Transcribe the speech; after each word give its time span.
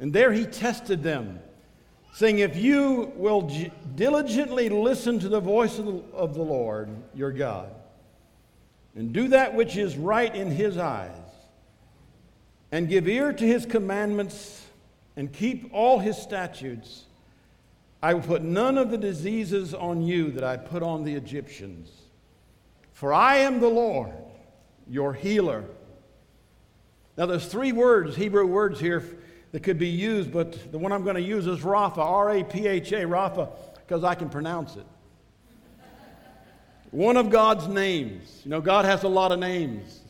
And 0.00 0.14
there 0.14 0.32
he 0.32 0.46
tested 0.46 1.02
them, 1.02 1.38
saying, 2.14 2.38
If 2.38 2.56
you 2.56 3.12
will 3.16 3.42
j- 3.42 3.70
diligently 3.94 4.70
listen 4.70 5.18
to 5.20 5.28
the 5.28 5.40
voice 5.40 5.78
of 5.78 5.84
the, 5.84 6.02
of 6.14 6.34
the 6.34 6.42
Lord 6.42 6.88
your 7.14 7.30
God, 7.30 7.68
and 8.96 9.12
do 9.12 9.28
that 9.28 9.54
which 9.54 9.76
is 9.76 9.96
right 9.96 10.34
in 10.34 10.50
his 10.50 10.78
eyes, 10.78 11.12
and 12.72 12.88
give 12.88 13.06
ear 13.06 13.32
to 13.32 13.46
his 13.46 13.66
commandments, 13.66 14.66
and 15.16 15.30
keep 15.30 15.68
all 15.74 15.98
his 15.98 16.16
statutes, 16.16 17.04
I 18.02 18.14
will 18.14 18.22
put 18.22 18.42
none 18.42 18.78
of 18.78 18.90
the 18.90 18.96
diseases 18.96 19.74
on 19.74 20.00
you 20.02 20.30
that 20.30 20.44
I 20.44 20.56
put 20.56 20.82
on 20.82 21.04
the 21.04 21.14
Egyptians. 21.14 21.90
For 22.92 23.12
I 23.12 23.38
am 23.38 23.60
the 23.60 23.68
Lord, 23.68 24.14
your 24.88 25.12
healer. 25.12 25.64
Now, 27.18 27.26
there's 27.26 27.46
three 27.46 27.72
words, 27.72 28.16
Hebrew 28.16 28.46
words 28.46 28.80
here 28.80 29.04
that 29.52 29.62
could 29.62 29.78
be 29.78 29.88
used, 29.88 30.32
but 30.32 30.70
the 30.70 30.78
one 30.78 30.92
I'm 30.92 31.02
going 31.02 31.16
to 31.16 31.22
use 31.22 31.46
is 31.46 31.60
Rapha, 31.60 31.98
R 31.98 32.30
A 32.30 32.44
P 32.44 32.66
H 32.66 32.92
A, 32.92 33.02
Rapha, 33.02 33.48
because 33.74 34.04
I 34.04 34.14
can 34.14 34.28
pronounce 34.28 34.76
it. 34.76 34.86
One 36.90 37.16
of 37.16 37.30
God's 37.30 37.68
names. 37.68 38.40
You 38.44 38.50
know, 38.50 38.60
God 38.60 38.84
has 38.84 39.02
a 39.02 39.08
lot 39.08 39.32
of 39.32 39.38
names. 39.38 40.00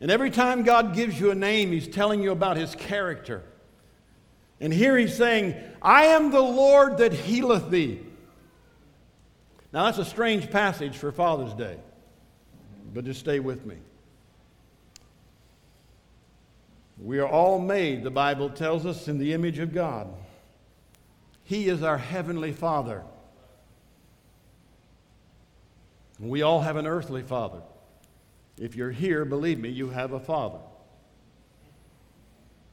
And 0.00 0.10
every 0.10 0.30
time 0.30 0.62
God 0.62 0.94
gives 0.94 1.18
you 1.18 1.30
a 1.30 1.34
name, 1.34 1.72
He's 1.72 1.88
telling 1.88 2.22
you 2.22 2.30
about 2.30 2.56
His 2.56 2.74
character. 2.74 3.42
And 4.60 4.72
here 4.72 4.96
He's 4.98 5.16
saying, 5.16 5.54
I 5.80 6.06
am 6.06 6.30
the 6.30 6.40
Lord 6.40 6.98
that 6.98 7.12
healeth 7.12 7.70
thee. 7.70 8.00
Now, 9.72 9.86
that's 9.86 9.98
a 9.98 10.04
strange 10.04 10.50
passage 10.50 10.96
for 10.96 11.10
Father's 11.10 11.52
Day, 11.54 11.76
but 12.92 13.04
just 13.04 13.20
stay 13.20 13.40
with 13.40 13.66
me. 13.66 13.76
We 16.98 17.18
are 17.18 17.28
all 17.28 17.58
made, 17.58 18.04
the 18.04 18.10
Bible 18.10 18.50
tells 18.50 18.86
us, 18.86 19.08
in 19.08 19.18
the 19.18 19.32
image 19.32 19.58
of 19.58 19.74
God. 19.74 20.08
He 21.42 21.68
is 21.68 21.82
our 21.82 21.98
heavenly 21.98 22.52
Father. 22.52 23.02
We 26.20 26.42
all 26.42 26.60
have 26.60 26.76
an 26.76 26.86
earthly 26.86 27.22
father. 27.22 27.60
If 28.58 28.76
you're 28.76 28.92
here, 28.92 29.24
believe 29.24 29.58
me, 29.58 29.68
you 29.68 29.90
have 29.90 30.12
a 30.12 30.20
father. 30.20 30.60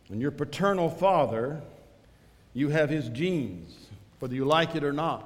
And 0.10 0.22
your 0.22 0.32
paternal 0.32 0.90
father, 0.90 1.62
you 2.54 2.70
have 2.70 2.90
his 2.90 3.10
genes, 3.10 3.74
whether 4.20 4.36
you 4.36 4.46
like 4.46 4.76
it 4.76 4.84
or 4.84 4.94
not. 4.94 5.26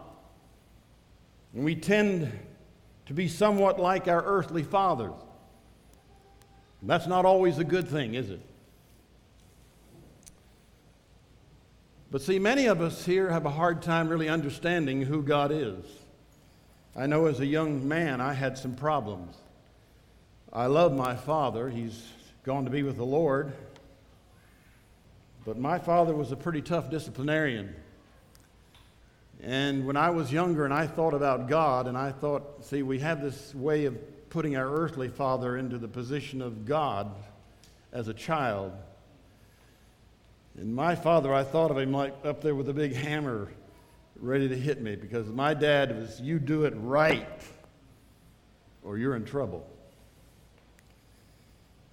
And 1.54 1.66
we 1.66 1.76
tend 1.76 2.32
to 3.08 3.14
be 3.14 3.28
somewhat 3.28 3.80
like 3.80 4.08
our 4.08 4.24
earthly 4.24 4.64
fathers. 4.64 5.12
That's 6.82 7.08
not 7.08 7.26
always 7.26 7.58
a 7.58 7.64
good 7.64 7.88
thing, 7.88 8.14
is 8.14 8.30
it? 8.30 8.42
But 12.16 12.22
see, 12.22 12.40
many 12.40 12.68
of 12.68 12.80
us 12.80 13.04
here 13.06 13.30
have 13.30 13.46
a 13.46 13.50
hard 13.50 13.82
time 13.82 14.08
really 14.08 14.30
understanding 14.30 15.02
who 15.02 15.22
God 15.22 15.52
is. 15.52 15.84
I 16.96 17.08
know 17.08 17.26
as 17.26 17.42
a 17.42 17.46
young 17.46 17.86
man, 17.90 18.22
I 18.22 18.32
had 18.32 18.58
some 18.58 18.74
problems. 18.74 19.36
I 20.54 20.68
love 20.68 20.96
my 20.96 21.18
father. 21.18 21.68
He's 21.68 22.02
gone 22.44 22.64
to 22.64 22.72
be 22.72 22.84
with 22.84 22.96
the 22.96 23.06
Lord. 23.06 23.52
But 25.44 25.58
my 25.58 25.78
father 25.78 26.16
was 26.16 26.32
a 26.32 26.38
pretty 26.38 26.62
tough 26.62 26.90
disciplinarian. 26.90 27.76
And 29.44 29.86
when 29.86 29.98
I 29.98 30.12
was 30.12 30.32
younger 30.32 30.64
and 30.64 30.74
I 30.74 30.88
thought 30.88 31.14
about 31.14 31.50
God, 31.50 31.86
and 31.86 31.98
I 31.98 32.14
thought, 32.14 32.64
see, 32.64 32.82
we 32.82 33.00
have 33.00 33.22
this 33.22 33.54
way 33.54 33.84
of 33.84 34.30
putting 34.30 34.56
our 34.56 34.74
earthly 34.74 35.10
father 35.10 35.58
into 35.58 35.78
the 35.78 35.90
position 35.90 36.42
of 36.42 36.66
God 36.66 37.12
as 37.92 38.08
a 38.08 38.14
child. 38.14 38.72
And 40.58 40.74
my 40.74 40.96
father, 40.96 41.34
I 41.34 41.44
thought 41.44 41.72
of 41.72 41.78
him 41.78 41.92
like 41.92 42.14
up 42.24 42.42
there 42.42 42.56
with 42.56 42.70
a 42.70 42.74
big 42.74 42.94
hammer 42.94 43.50
ready 44.20 44.48
to 44.48 44.56
hit 44.56 44.82
me 44.82 44.96
because 44.96 45.28
my 45.28 45.54
dad 45.54 45.98
was, 45.98 46.22
you 46.22 46.40
do 46.40 46.64
it 46.64 46.74
right 46.78 47.28
or 48.84 48.98
you're 48.98 49.16
in 49.16 49.26
trouble. 49.26 49.68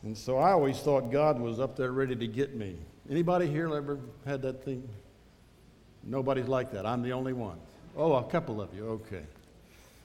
And 0.03 0.17
so 0.17 0.39
I 0.39 0.53
always 0.53 0.79
thought 0.79 1.11
God 1.11 1.41
was 1.41 1.61
up 1.61 1.77
there 1.77 1.93
ready 1.93 2.17
to 2.17 2.27
get 2.27 2.55
me. 2.55 2.77
Anybody 3.11 3.49
here 3.49 3.75
ever 3.75 3.99
had 4.25 4.43
that 4.43 4.65
thing? 4.65 4.89
Nobody's 6.05 6.49
like 6.49 6.73
that. 6.73 6.87
I'm 6.87 7.03
the 7.03 7.13
only 7.13 7.33
one. 7.33 7.59
Oh, 7.97 8.15
a 8.15 8.25
couple 8.25 8.61
of 8.61 8.75
you. 8.75 8.87
Okay. 8.89 9.23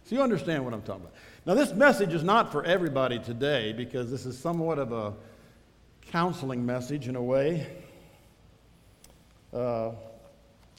So 0.05 0.15
you 0.15 0.21
understand 0.21 0.63
what 0.63 0.73
I'm 0.73 0.81
talking 0.81 1.01
about. 1.01 1.13
Now, 1.45 1.53
this 1.53 1.73
message 1.73 2.13
is 2.13 2.23
not 2.23 2.51
for 2.51 2.63
everybody 2.63 3.19
today 3.19 3.73
because 3.73 4.09
this 4.11 4.25
is 4.25 4.37
somewhat 4.37 4.79
of 4.79 4.91
a 4.91 5.13
counseling 6.11 6.65
message 6.65 7.07
in 7.07 7.15
a 7.15 7.21
way. 7.21 7.67
Uh, 9.57 9.91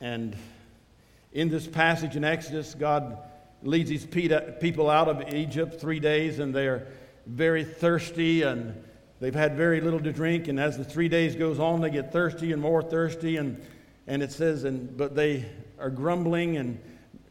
and 0.00 0.36
in 1.32 1.48
this 1.48 1.66
passage 1.66 2.14
in 2.14 2.22
Exodus, 2.22 2.76
God 2.76 3.18
leads 3.64 3.90
these 3.90 4.06
people 4.06 4.88
out 4.88 5.08
of 5.08 5.34
Egypt 5.34 5.80
three 5.80 5.98
days, 5.98 6.38
and 6.38 6.54
they're 6.54 6.86
very 7.26 7.64
thirsty 7.64 8.42
and 8.42 8.80
they've 9.18 9.34
had 9.34 9.56
very 9.56 9.80
little 9.80 9.98
to 9.98 10.12
drink. 10.12 10.46
And 10.46 10.60
as 10.60 10.78
the 10.78 10.84
three 10.84 11.08
days 11.08 11.34
goes 11.34 11.58
on, 11.58 11.80
they 11.80 11.90
get 11.90 12.12
thirsty 12.12 12.52
and 12.52 12.62
more 12.62 12.80
thirsty. 12.80 13.36
And, 13.36 13.60
and 14.06 14.22
it 14.22 14.30
says, 14.30 14.62
and, 14.62 14.96
but 14.96 15.16
they 15.16 15.44
are 15.80 15.90
grumbling 15.90 16.56
and 16.56 16.80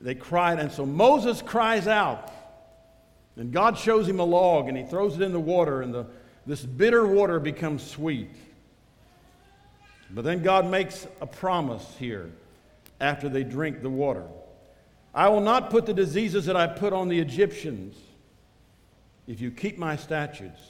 they 0.01 0.15
cried. 0.15 0.59
And 0.59 0.69
so 0.69 0.85
Moses 0.85 1.41
cries 1.41 1.87
out. 1.87 2.29
And 3.37 3.53
God 3.53 3.77
shows 3.77 4.05
him 4.05 4.19
a 4.19 4.25
log 4.25 4.67
and 4.67 4.77
he 4.77 4.83
throws 4.83 5.15
it 5.15 5.21
in 5.21 5.31
the 5.31 5.39
water, 5.39 5.81
and 5.81 5.93
the, 5.93 6.07
this 6.45 6.65
bitter 6.65 7.07
water 7.07 7.39
becomes 7.39 7.89
sweet. 7.89 8.31
But 10.09 10.23
then 10.23 10.41
God 10.41 10.69
makes 10.69 11.07
a 11.21 11.27
promise 11.27 11.85
here 11.99 12.31
after 12.99 13.29
they 13.29 13.43
drink 13.43 13.81
the 13.81 13.89
water. 13.89 14.23
I 15.13 15.29
will 15.29 15.41
not 15.41 15.69
put 15.69 15.85
the 15.85 15.93
diseases 15.93 16.45
that 16.45 16.55
I 16.55 16.67
put 16.67 16.93
on 16.93 17.09
the 17.09 17.19
Egyptians 17.19 17.97
if 19.27 19.41
you 19.41 19.51
keep 19.51 19.77
my 19.77 19.95
statutes. 19.95 20.61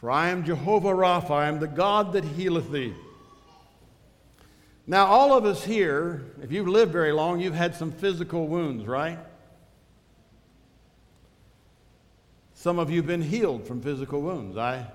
For 0.00 0.10
I 0.10 0.28
am 0.28 0.44
Jehovah 0.44 0.90
Rapha, 0.90 1.30
I 1.30 1.48
am 1.48 1.58
the 1.58 1.66
God 1.66 2.12
that 2.12 2.24
healeth 2.24 2.70
thee. 2.70 2.94
Now, 4.86 5.06
all 5.06 5.36
of 5.36 5.44
us 5.44 5.64
here, 5.64 6.22
if 6.42 6.52
you've 6.52 6.68
lived 6.68 6.92
very 6.92 7.12
long, 7.12 7.40
you've 7.40 7.54
had 7.54 7.74
some 7.74 7.90
physical 7.90 8.46
wounds, 8.46 8.86
right? 8.86 9.18
Some 12.54 12.78
of 12.78 12.88
you 12.88 12.98
have 12.98 13.06
been 13.06 13.22
healed 13.22 13.66
from 13.66 13.80
physical 13.80 14.22
wounds. 14.22 14.56
I, 14.56 14.86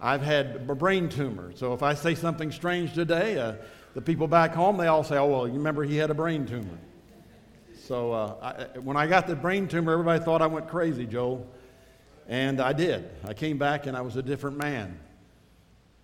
I've 0.00 0.22
had 0.22 0.64
a 0.68 0.74
brain 0.74 1.08
tumor. 1.08 1.52
So 1.54 1.72
if 1.72 1.82
I 1.82 1.94
say 1.94 2.14
something 2.14 2.52
strange 2.52 2.94
today, 2.94 3.38
uh, 3.38 3.54
the 3.94 4.02
people 4.02 4.26
back 4.26 4.54
home, 4.54 4.76
they 4.76 4.88
all 4.88 5.04
say, 5.04 5.16
oh, 5.16 5.26
well, 5.26 5.46
you 5.46 5.54
remember 5.54 5.84
he 5.84 5.96
had 5.96 6.10
a 6.10 6.14
brain 6.14 6.46
tumor. 6.46 6.78
So 7.86 8.12
uh, 8.12 8.66
I, 8.74 8.78
when 8.78 8.96
I 8.96 9.06
got 9.06 9.26
the 9.26 9.36
brain 9.36 9.68
tumor, 9.68 9.92
everybody 9.92 10.22
thought 10.22 10.42
I 10.42 10.46
went 10.46 10.68
crazy, 10.68 11.06
Joel. 11.06 11.46
And 12.26 12.60
I 12.60 12.72
did. 12.72 13.10
I 13.24 13.34
came 13.34 13.58
back 13.58 13.86
and 13.86 13.96
I 13.96 14.00
was 14.00 14.16
a 14.16 14.22
different 14.22 14.56
man. 14.56 14.98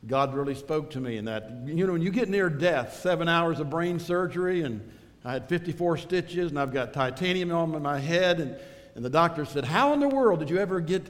God 0.06 0.34
really 0.34 0.54
spoke 0.54 0.90
to 0.90 1.00
me 1.00 1.16
in 1.16 1.26
that. 1.26 1.50
You 1.66 1.86
know, 1.86 1.92
when 1.92 2.02
you 2.02 2.10
get 2.10 2.28
near 2.28 2.48
death, 2.48 3.00
seven 3.00 3.28
hours 3.28 3.60
of 3.60 3.68
brain 3.68 3.98
surgery, 3.98 4.62
and 4.62 4.80
I 5.24 5.32
had 5.32 5.48
54 5.48 5.98
stitches, 5.98 6.50
and 6.50 6.58
I've 6.58 6.72
got 6.72 6.92
titanium 6.94 7.52
on 7.52 7.82
my 7.82 7.98
head, 7.98 8.40
and, 8.40 8.56
and 8.94 9.04
the 9.04 9.10
doctor 9.10 9.44
said, 9.44 9.64
How 9.64 9.92
in 9.92 10.00
the 10.00 10.08
world 10.08 10.40
did 10.40 10.48
you 10.48 10.58
ever 10.58 10.80
get, 10.80 11.06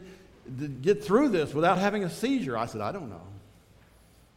get 0.82 1.04
through 1.04 1.30
this 1.30 1.54
without 1.54 1.78
having 1.78 2.04
a 2.04 2.10
seizure? 2.10 2.56
I 2.56 2.66
said, 2.66 2.80
I 2.80 2.92
don't 2.92 3.10
know. 3.10 3.22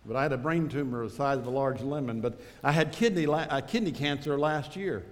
But 0.06 0.16
I 0.18 0.24
had 0.24 0.34
a 0.34 0.38
brain 0.38 0.68
tumor 0.68 1.08
the 1.08 1.14
size 1.14 1.38
of 1.38 1.48
a 1.48 1.50
large 1.50 1.82
lemon. 1.82 2.22
But 2.22 2.40
I 2.64 2.72
had 2.72 2.92
kidney, 2.92 3.26
uh, 3.26 3.62
kidney 3.62 3.92
cancer 3.92 4.38
last 4.38 4.76
year. 4.76 5.04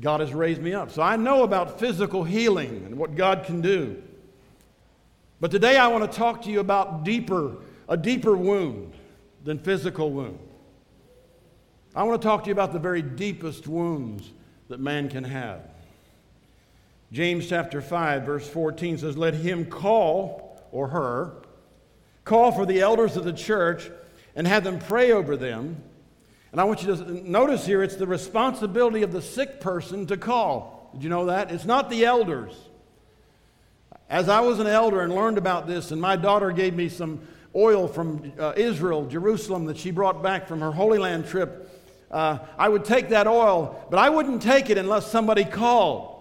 God 0.00 0.20
has 0.20 0.32
raised 0.32 0.60
me 0.60 0.74
up. 0.74 0.90
So 0.90 1.02
I 1.02 1.16
know 1.16 1.42
about 1.42 1.78
physical 1.78 2.24
healing 2.24 2.82
and 2.86 2.96
what 2.96 3.14
God 3.14 3.44
can 3.44 3.60
do. 3.60 4.02
But 5.40 5.50
today 5.50 5.76
I 5.76 5.88
want 5.88 6.10
to 6.10 6.18
talk 6.18 6.42
to 6.42 6.50
you 6.50 6.60
about 6.60 7.04
deeper, 7.04 7.56
a 7.88 7.96
deeper 7.96 8.36
wound 8.36 8.92
than 9.44 9.58
physical 9.58 10.10
wound. 10.10 10.38
I 11.94 12.02
want 12.02 12.20
to 12.20 12.26
talk 12.26 12.44
to 12.44 12.48
you 12.48 12.52
about 12.52 12.72
the 12.72 12.78
very 12.78 13.02
deepest 13.02 13.66
wounds 13.66 14.30
that 14.68 14.80
man 14.80 15.08
can 15.08 15.24
have. 15.24 15.60
James 17.12 17.48
chapter 17.48 17.80
5, 17.80 18.22
verse 18.24 18.48
14 18.48 18.98
says, 18.98 19.16
Let 19.16 19.34
him 19.34 19.66
call, 19.66 20.60
or 20.72 20.88
her, 20.88 21.32
call 22.24 22.50
for 22.50 22.66
the 22.66 22.80
elders 22.80 23.16
of 23.16 23.24
the 23.24 23.32
church 23.32 23.90
and 24.34 24.46
have 24.46 24.64
them 24.64 24.78
pray 24.78 25.12
over 25.12 25.36
them. 25.36 25.82
And 26.50 26.60
I 26.60 26.64
want 26.64 26.82
you 26.82 26.96
to 26.96 27.30
notice 27.30 27.64
here 27.64 27.82
it's 27.82 27.96
the 27.96 28.06
responsibility 28.06 29.02
of 29.02 29.12
the 29.12 29.22
sick 29.22 29.60
person 29.60 30.06
to 30.06 30.16
call. 30.16 30.90
Did 30.94 31.04
you 31.04 31.10
know 31.10 31.26
that? 31.26 31.50
It's 31.50 31.64
not 31.64 31.90
the 31.90 32.04
elders. 32.04 32.54
As 34.08 34.28
I 34.28 34.40
was 34.40 34.58
an 34.58 34.66
elder 34.66 35.00
and 35.00 35.14
learned 35.14 35.38
about 35.38 35.66
this, 35.66 35.90
and 35.90 36.00
my 36.00 36.16
daughter 36.16 36.50
gave 36.52 36.74
me 36.74 36.88
some 36.88 37.20
oil 37.54 37.88
from 37.88 38.32
uh, 38.38 38.52
Israel, 38.56 39.06
Jerusalem, 39.06 39.66
that 39.66 39.76
she 39.76 39.90
brought 39.90 40.22
back 40.22 40.48
from 40.48 40.60
her 40.60 40.72
Holy 40.72 40.98
Land 40.98 41.26
trip, 41.26 41.70
uh, 42.10 42.38
I 42.58 42.68
would 42.68 42.84
take 42.84 43.10
that 43.10 43.26
oil, 43.26 43.84
but 43.90 43.98
I 43.98 44.10
wouldn't 44.10 44.42
take 44.42 44.70
it 44.70 44.78
unless 44.78 45.10
somebody 45.10 45.44
called. 45.44 46.15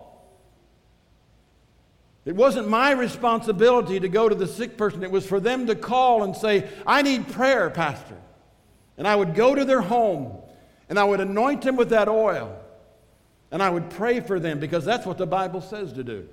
It 2.25 2.36
wasn't 2.36 2.68
my 2.68 2.92
responsibility 2.92 4.00
to 4.00 4.10
go 4.10 4.27
to 4.27 4.36
the 4.36 4.48
sick 4.48 4.77
person. 4.77 5.04
It 5.04 5.12
was 5.12 5.27
for 5.27 5.39
them 5.39 5.68
to 5.68 5.75
call 5.75 6.24
and 6.24 6.36
say, 6.36 6.68
I 6.86 7.04
need 7.04 7.31
prayer, 7.31 7.69
Pastor. 7.69 8.18
And 8.98 9.07
I 9.07 9.16
would 9.16 9.36
go 9.36 9.54
to 9.54 9.63
their 9.63 9.81
home 9.81 10.42
And 10.89 11.00
I 11.00 11.04
would 11.04 11.19
anoint 11.19 11.63
them 11.63 11.75
with 11.75 11.89
that 11.89 12.07
oil. 12.07 12.57
And 13.51 13.62
I 13.62 13.69
would 13.69 13.89
pray 13.89 14.19
for 14.19 14.39
them 14.39 14.60
because 14.60 14.86
that's 14.86 15.06
what 15.06 15.18
the 15.18 15.25
Bible 15.25 15.62
says 15.62 15.94
to 15.94 16.04
do. 16.04 16.27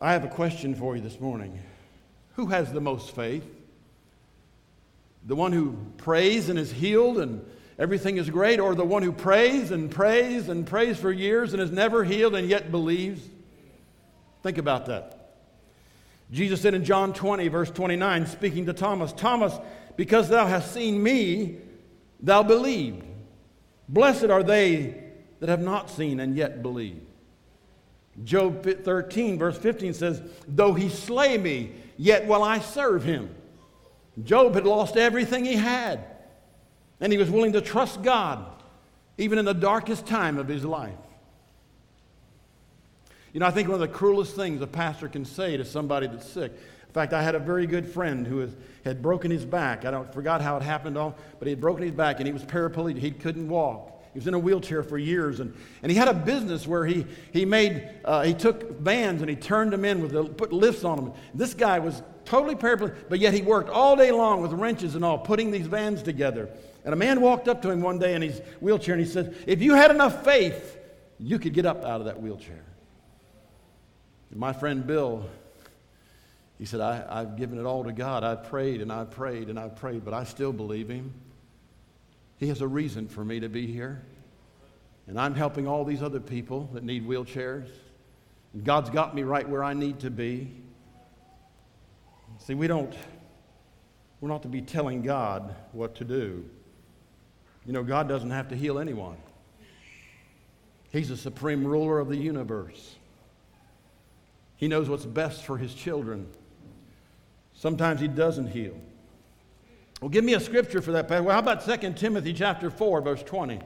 I 0.00 0.12
have 0.12 0.24
a 0.24 0.28
question 0.28 0.74
for 0.74 0.96
you 0.96 1.02
this 1.02 1.20
morning. 1.20 1.60
Who 2.34 2.46
has 2.46 2.72
the 2.72 2.80
most 2.80 3.14
faith? 3.14 3.44
The 5.24 5.36
one 5.36 5.52
who 5.52 5.76
prays 5.98 6.48
and 6.48 6.58
is 6.58 6.72
healed 6.72 7.18
and 7.18 7.44
everything 7.82 8.16
is 8.16 8.30
great, 8.30 8.60
or 8.60 8.76
the 8.76 8.84
one 8.84 9.02
who 9.02 9.10
prays 9.10 9.72
and 9.72 9.90
prays 9.90 10.48
and 10.48 10.64
prays 10.64 10.96
for 10.96 11.10
years 11.10 11.52
and 11.52 11.60
is 11.60 11.72
never 11.72 12.04
healed 12.04 12.36
and 12.36 12.48
yet 12.48 12.70
believes? 12.70 13.28
Think 14.44 14.56
about 14.56 14.86
that. 14.86 15.18
Jesus 16.30 16.62
said 16.62 16.74
in 16.74 16.84
John 16.84 17.12
20, 17.12 17.48
verse 17.48 17.70
29, 17.72 18.26
speaking 18.26 18.66
to 18.66 18.72
Thomas, 18.72 19.12
Thomas, 19.12 19.52
because 19.96 20.28
thou 20.28 20.46
hast 20.46 20.72
seen 20.72 21.02
me, 21.02 21.56
thou 22.20 22.44
believed. 22.44 23.04
Blessed 23.88 24.26
are 24.26 24.44
they 24.44 25.02
that 25.40 25.48
have 25.48 25.60
not 25.60 25.90
seen 25.90 26.20
and 26.20 26.36
yet 26.36 26.62
believe. 26.62 27.02
Job 28.22 28.64
13, 28.64 29.40
verse 29.40 29.58
15 29.58 29.92
says, 29.92 30.22
Though 30.46 30.72
he 30.72 30.88
slay 30.88 31.36
me, 31.36 31.72
yet 31.96 32.28
will 32.28 32.44
I 32.44 32.60
serve 32.60 33.02
him. 33.02 33.34
Job 34.22 34.54
had 34.54 34.66
lost 34.66 34.96
everything 34.96 35.44
he 35.44 35.56
had, 35.56 36.04
and 37.02 37.12
he 37.12 37.18
was 37.18 37.28
willing 37.28 37.52
to 37.52 37.60
trust 37.60 38.02
God 38.02 38.46
even 39.18 39.36
in 39.38 39.44
the 39.44 39.52
darkest 39.52 40.06
time 40.06 40.38
of 40.38 40.48
his 40.48 40.64
life. 40.64 40.94
You 43.34 43.40
know, 43.40 43.46
I 43.46 43.50
think 43.50 43.68
one 43.68 43.74
of 43.74 43.80
the 43.80 43.88
cruelest 43.88 44.36
things 44.36 44.62
a 44.62 44.66
pastor 44.66 45.08
can 45.08 45.24
say 45.24 45.56
to 45.56 45.64
somebody 45.64 46.06
that's 46.06 46.26
sick. 46.26 46.52
In 46.52 46.92
fact, 46.94 47.12
I 47.12 47.22
had 47.22 47.34
a 47.34 47.38
very 47.38 47.66
good 47.66 47.86
friend 47.86 48.26
who 48.26 48.48
had 48.84 49.02
broken 49.02 49.30
his 49.30 49.44
back. 49.44 49.84
I 49.84 49.90
don't 49.90 50.12
forgot 50.12 50.42
how 50.42 50.56
it 50.56 50.62
happened, 50.62 50.96
all, 50.96 51.16
but 51.38 51.46
he 51.46 51.50
had 51.50 51.60
broken 51.60 51.82
his 51.82 51.92
back 51.92 52.18
and 52.18 52.26
he 52.26 52.32
was 52.32 52.44
paraplegic. 52.44 52.98
He 52.98 53.10
couldn't 53.10 53.48
walk. 53.48 53.88
He 54.12 54.18
was 54.18 54.28
in 54.28 54.34
a 54.34 54.38
wheelchair 54.38 54.82
for 54.82 54.98
years, 54.98 55.40
and, 55.40 55.54
and 55.82 55.90
he 55.90 55.96
had 55.96 56.06
a 56.06 56.12
business 56.12 56.66
where 56.66 56.84
he, 56.84 57.06
he 57.32 57.46
made 57.46 57.88
uh, 58.04 58.22
he 58.22 58.34
took 58.34 58.78
vans 58.78 59.22
and 59.22 59.30
he 59.30 59.36
turned 59.36 59.72
them 59.72 59.86
in 59.86 60.02
with 60.02 60.12
the, 60.12 60.24
put 60.24 60.52
lifts 60.52 60.84
on 60.84 60.96
them. 60.96 61.12
This 61.32 61.54
guy 61.54 61.78
was 61.78 62.02
totally 62.26 62.54
paraplegic, 62.54 62.94
but 63.08 63.20
yet 63.20 63.32
he 63.32 63.40
worked 63.40 63.70
all 63.70 63.96
day 63.96 64.12
long 64.12 64.42
with 64.42 64.52
wrenches 64.52 64.94
and 64.94 65.04
all, 65.04 65.16
putting 65.16 65.50
these 65.50 65.66
vans 65.66 66.02
together. 66.02 66.50
And 66.84 66.92
a 66.92 66.96
man 66.96 67.20
walked 67.20 67.48
up 67.48 67.62
to 67.62 67.70
him 67.70 67.80
one 67.80 67.98
day 67.98 68.14
in 68.14 68.22
his 68.22 68.40
wheelchair 68.60 68.94
and 68.94 69.04
he 69.04 69.10
said, 69.10 69.36
"If 69.46 69.62
you 69.62 69.74
had 69.74 69.90
enough 69.90 70.24
faith, 70.24 70.78
you 71.18 71.38
could 71.38 71.54
get 71.54 71.66
up 71.66 71.84
out 71.84 72.00
of 72.00 72.06
that 72.06 72.20
wheelchair." 72.20 72.64
And 74.30 74.40
my 74.40 74.52
friend 74.52 74.86
Bill, 74.86 75.24
he 76.58 76.64
said, 76.64 76.80
I, 76.80 77.04
I've 77.08 77.36
given 77.36 77.58
it 77.58 77.66
all 77.66 77.84
to 77.84 77.92
God. 77.92 78.24
I've 78.24 78.44
prayed 78.44 78.80
and 78.80 78.92
I've 78.92 79.10
prayed 79.10 79.48
and 79.48 79.58
I've 79.58 79.76
prayed, 79.76 80.04
but 80.04 80.14
I 80.14 80.24
still 80.24 80.52
believe 80.52 80.88
him. 80.88 81.12
He 82.38 82.48
has 82.48 82.60
a 82.60 82.68
reason 82.68 83.08
for 83.08 83.24
me 83.24 83.40
to 83.40 83.48
be 83.48 83.66
here. 83.66 84.02
And 85.06 85.20
I'm 85.20 85.34
helping 85.34 85.66
all 85.66 85.84
these 85.84 86.02
other 86.02 86.20
people 86.20 86.70
that 86.72 86.82
need 86.82 87.06
wheelchairs. 87.06 87.68
And 88.54 88.64
God's 88.64 88.90
got 88.90 89.14
me 89.14 89.22
right 89.22 89.48
where 89.48 89.62
I 89.62 89.74
need 89.74 90.00
to 90.00 90.10
be. 90.10 90.50
See, 92.38 92.54
we 92.54 92.66
don't, 92.68 92.94
we're 94.20 94.28
not 94.28 94.42
to 94.42 94.48
be 94.48 94.62
telling 94.62 95.02
God 95.02 95.54
what 95.72 95.96
to 95.96 96.04
do. 96.04 96.48
You 97.66 97.72
know, 97.72 97.82
God 97.82 98.08
doesn't 98.08 98.30
have 98.30 98.48
to 98.48 98.56
heal 98.56 98.78
anyone, 98.78 99.16
He's 100.90 101.08
the 101.08 101.16
supreme 101.16 101.66
ruler 101.66 101.98
of 101.98 102.08
the 102.08 102.16
universe. 102.16 102.96
He 104.56 104.68
knows 104.68 104.88
what's 104.88 105.06
best 105.06 105.44
for 105.44 105.56
his 105.56 105.74
children. 105.74 106.28
Sometimes 107.54 108.00
he 108.00 108.08
doesn't 108.08 108.48
heal. 108.48 108.78
Well, 110.00 110.08
give 110.08 110.22
me 110.22 110.34
a 110.34 110.40
scripture 110.40 110.82
for 110.82 110.92
that. 110.92 111.08
Well, 111.08 111.30
how 111.30 111.38
about 111.38 111.64
2 111.64 111.94
Timothy 111.94 112.32
chapter 112.32 112.70
4, 112.70 113.00
verse 113.00 113.22
20? 113.22 113.60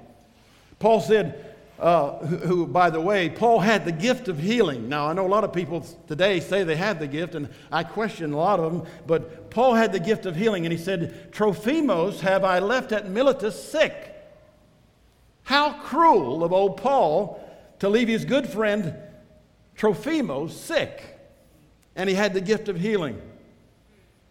Paul 0.78 1.00
said, 1.00 1.55
uh, 1.78 2.19
who, 2.19 2.37
who, 2.37 2.67
by 2.67 2.88
the 2.90 3.00
way, 3.00 3.28
Paul 3.28 3.61
had 3.61 3.84
the 3.84 3.93
gift 3.93 4.28
of 4.28 4.38
healing. 4.38 4.88
Now, 4.88 5.08
I 5.08 5.12
know 5.12 5.26
a 5.26 5.28
lot 5.28 5.44
of 5.44 5.52
people 5.52 5.84
today 6.08 6.40
say 6.40 6.64
they 6.64 6.76
have 6.76 6.99
the 6.99 7.06
gift, 7.06 7.34
and 7.34 7.49
I 7.70 7.84
question 7.84 8.32
a 8.32 8.37
lot 8.37 8.61
of 8.61 8.73
them, 8.73 8.87
but 9.06 9.50
Paul 9.50 9.75
had 9.75 9.93
the 9.93 10.00
gift 10.00 10.25
of 10.25 10.37
healing, 10.37 10.64
and 10.64 10.73
he 10.73 10.78
said, 10.78 11.32
Trophimus 11.32 12.20
have 12.20 12.44
I 12.44 12.61
left 12.61 12.93
at 12.93 13.11
Miletus 13.11 13.62
sick. 13.62 14.14
How 15.43 15.75
cruel 15.75 16.43
of 16.43 16.52
old 16.52 16.78
Paul 16.78 17.43
to 17.81 17.88
leave 17.88 18.08
his 18.08 18.25
good 18.25 18.49
friend 18.49 18.94
Trophimus 19.76 20.58
sick, 20.58 21.05
and 21.94 22.08
he 22.08 22.14
had 22.14 22.32
the 22.32 22.40
gift 22.40 22.69
of 22.69 22.81
healing. 22.81 23.20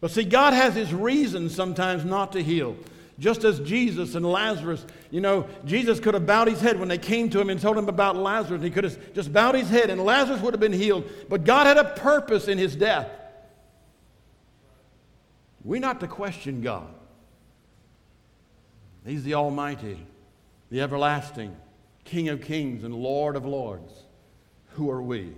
But 0.02 0.12
see, 0.12 0.24
God 0.24 0.54
has 0.54 0.76
his 0.76 0.94
reasons 0.94 1.56
sometimes 1.56 2.04
not 2.04 2.32
to 2.34 2.44
heal. 2.44 2.76
Just 3.18 3.44
as 3.44 3.60
Jesus 3.62 4.16
and 4.16 4.26
Lazarus, 4.26 4.86
you 5.10 5.22
know, 5.22 5.48
Jesus 5.64 6.00
could 6.00 6.14
have 6.14 6.26
bowed 6.26 6.50
his 6.50 6.60
head 6.60 6.80
when 6.80 6.90
they 6.90 6.98
came 6.98 7.30
to 7.30 7.40
him 7.40 7.50
and 7.50 7.60
told 7.62 7.78
him 7.78 7.88
about 7.88 8.16
Lazarus. 8.16 8.62
He 8.62 8.70
could 8.70 8.84
have 8.84 9.14
just 9.14 9.32
bowed 9.32 9.56
his 9.56 9.70
head 9.70 9.90
and 9.90 10.04
Lazarus 10.04 10.42
would 10.42 10.54
have 10.54 10.60
been 10.60 10.74
healed. 10.74 11.10
But 11.30 11.46
God 11.46 11.66
had 11.66 11.78
a 11.78 11.86
purpose 11.86 12.48
in 12.48 12.58
his 12.58 12.76
death. 12.76 13.10
We're 15.64 15.80
not 15.80 16.02
to 16.02 16.08
question 16.08 16.62
God. 16.62 16.94
He's 19.06 19.24
the 19.24 19.36
Almighty, 19.36 20.06
the 20.70 20.82
everlasting, 20.82 21.56
King 22.04 22.30
of 22.30 22.42
kings 22.42 22.84
and 22.84 22.94
Lord 22.94 23.36
of 23.36 23.46
lords 23.46 24.06
who 24.76 24.90
are 24.92 25.02
we? 25.02 25.34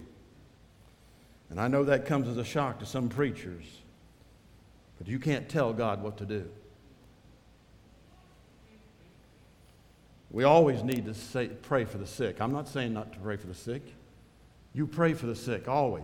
And 1.49 1.61
I 1.61 1.67
know 1.67 1.85
that 1.85 2.05
comes 2.05 2.27
as 2.27 2.37
a 2.37 2.43
shock 2.43 2.79
to 2.79 2.85
some 2.85 3.07
preachers, 3.07 3.63
but 4.97 5.07
you 5.07 5.19
can't 5.19 5.47
tell 5.47 5.73
God 5.73 6.03
what 6.03 6.17
to 6.17 6.25
do. 6.25 6.49
We 10.31 10.43
always 10.43 10.83
need 10.83 11.05
to 11.05 11.13
say, 11.13 11.47
pray 11.47 11.85
for 11.85 11.97
the 11.97 12.07
sick. 12.07 12.41
I'm 12.41 12.51
not 12.51 12.67
saying 12.67 12.93
not 12.93 13.13
to 13.13 13.19
pray 13.19 13.37
for 13.37 13.47
the 13.47 13.53
sick. 13.53 13.81
You 14.73 14.85
pray 14.85 15.13
for 15.13 15.25
the 15.25 15.35
sick 15.35 15.67
always, 15.67 16.03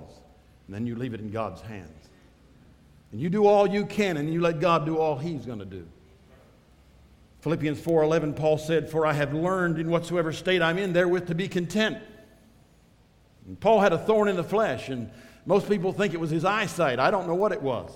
and 0.67 0.73
then 0.73 0.87
you 0.87 0.95
leave 0.95 1.13
it 1.13 1.19
in 1.19 1.29
God's 1.29 1.61
hands. 1.61 2.09
And 3.11 3.21
you 3.21 3.29
do 3.29 3.45
all 3.45 3.67
you 3.67 3.85
can, 3.85 4.17
and 4.17 4.33
you 4.33 4.41
let 4.41 4.59
God 4.59 4.85
do 4.85 4.97
all 4.97 5.17
He's 5.17 5.45
going 5.45 5.59
to 5.59 5.65
do. 5.65 5.85
Philippians 7.41 7.79
4:11, 7.81 8.35
Paul 8.35 8.57
said, 8.57 8.89
"For 8.89 9.05
I 9.05 9.13
have 9.13 9.33
learned 9.33 9.77
in 9.77 9.89
whatsoever 9.89 10.31
state 10.31 10.61
I'm 10.61 10.77
in 10.77 10.93
therewith 10.93 11.27
to 11.27 11.35
be 11.35 11.47
content." 11.47 11.97
And 13.45 13.59
Paul 13.59 13.81
had 13.81 13.91
a 13.91 13.97
thorn 13.97 14.29
in 14.29 14.37
the 14.37 14.43
flesh, 14.43 14.87
and 14.87 15.11
most 15.45 15.67
people 15.67 15.91
think 15.91 16.13
it 16.13 16.19
was 16.19 16.31
his 16.31 16.45
eyesight. 16.45 16.99
I 16.99 17.11
don't 17.11 17.27
know 17.27 17.35
what 17.35 17.51
it 17.51 17.61
was. 17.61 17.91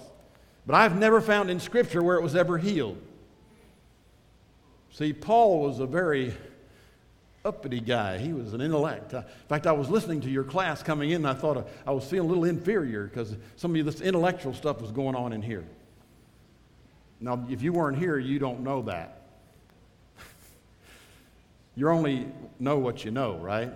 But 0.66 0.76
I've 0.76 1.00
never 1.00 1.22
found 1.22 1.50
in 1.50 1.62
Scripture 1.62 2.04
where 2.04 2.18
it 2.18 2.22
was 2.22 2.36
ever 2.36 2.58
healed. 2.58 2.98
See, 4.98 5.14
Paul 5.14 5.60
was 5.60 5.80
a 5.80 5.86
very 5.86 6.34
uppity 7.46 7.80
guy. 7.82 8.18
He 8.18 8.34
was 8.34 8.56
an 8.56 8.62
intellect. 8.62 9.14
In 9.14 9.24
fact, 9.48 9.68
I 9.68 9.72
was 9.72 9.92
listening 9.92 10.22
to 10.22 10.30
your 10.32 10.44
class 10.44 10.82
coming 10.82 11.12
in, 11.12 11.18
and 11.18 11.28
I 11.28 11.36
thought 11.36 11.56
uh, 11.56 11.64
I 11.86 11.92
was 11.92 12.04
feeling 12.04 12.28
a 12.28 12.34
little 12.34 12.46
inferior 12.46 13.04
because 13.04 13.36
some 13.58 13.76
of 13.76 13.86
this 13.86 14.02
intellectual 14.02 14.56
stuff 14.56 14.82
was 14.82 14.90
going 14.90 15.16
on 15.16 15.34
in 15.34 15.44
here. 15.44 15.64
Now, 17.20 17.46
if 17.48 17.62
you 17.62 17.74
weren't 17.74 18.00
here, 18.00 18.18
you 18.18 18.40
don't 18.40 18.62
know 18.62 18.82
that. 18.84 19.22
you 21.76 21.88
only 21.92 22.26
know 22.60 22.80
what 22.80 23.06
you 23.06 23.12
know, 23.12 23.38
right? 23.38 23.72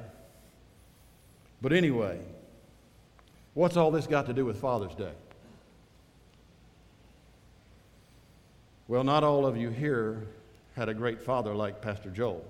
But 1.61 1.71
anyway, 1.71 2.19
what's 3.53 3.77
all 3.77 3.91
this 3.91 4.07
got 4.07 4.25
to 4.25 4.33
do 4.33 4.43
with 4.43 4.59
Father's 4.59 4.95
Day? 4.95 5.13
Well, 8.87 9.03
not 9.03 9.23
all 9.23 9.45
of 9.45 9.55
you 9.55 9.69
here 9.69 10.25
had 10.75 10.89
a 10.89 10.93
great 10.93 11.21
father 11.21 11.53
like 11.53 11.81
Pastor 11.81 12.09
Joel. 12.09 12.45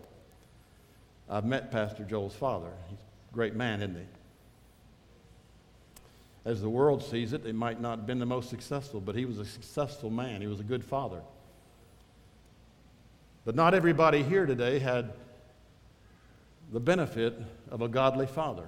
I've 1.29 1.45
met 1.45 1.71
Pastor 1.71 2.03
Joel's 2.03 2.35
father. 2.35 2.71
He's 2.89 2.99
a 2.99 3.33
great 3.33 3.55
man, 3.55 3.81
isn't 3.81 3.95
he? 3.95 4.05
As 6.43 6.61
the 6.61 6.69
world 6.69 7.03
sees 7.03 7.33
it, 7.33 7.45
he 7.45 7.51
might 7.51 7.79
not 7.79 7.99
have 7.99 8.07
been 8.07 8.19
the 8.19 8.25
most 8.25 8.49
successful, 8.49 8.99
but 8.99 9.15
he 9.15 9.25
was 9.25 9.37
a 9.37 9.45
successful 9.45 10.09
man. 10.09 10.41
He 10.41 10.47
was 10.47 10.59
a 10.59 10.63
good 10.63 10.83
father. 10.83 11.21
But 13.45 13.55
not 13.55 13.73
everybody 13.73 14.23
here 14.23 14.45
today 14.45 14.79
had 14.79 15.13
the 16.71 16.79
benefit 16.79 17.39
of 17.69 17.81
a 17.81 17.87
godly 17.87 18.27
father. 18.27 18.65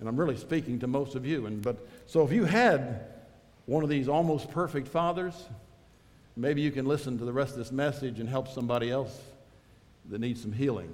And 0.00 0.08
I'm 0.08 0.16
really 0.16 0.36
speaking 0.36 0.78
to 0.80 0.86
most 0.86 1.14
of 1.14 1.24
you. 1.24 1.46
And, 1.46 1.62
but, 1.62 1.86
so 2.06 2.24
if 2.24 2.32
you 2.32 2.44
had 2.44 3.06
one 3.66 3.84
of 3.84 3.88
these 3.88 4.08
almost 4.08 4.50
perfect 4.50 4.88
fathers, 4.88 5.34
maybe 6.36 6.62
you 6.62 6.70
can 6.70 6.86
listen 6.86 7.18
to 7.18 7.24
the 7.24 7.32
rest 7.32 7.52
of 7.52 7.58
this 7.58 7.72
message 7.72 8.20
and 8.20 8.28
help 8.28 8.48
somebody 8.48 8.90
else 8.90 9.20
that 10.08 10.20
needs 10.20 10.40
some 10.42 10.52
healing, 10.52 10.92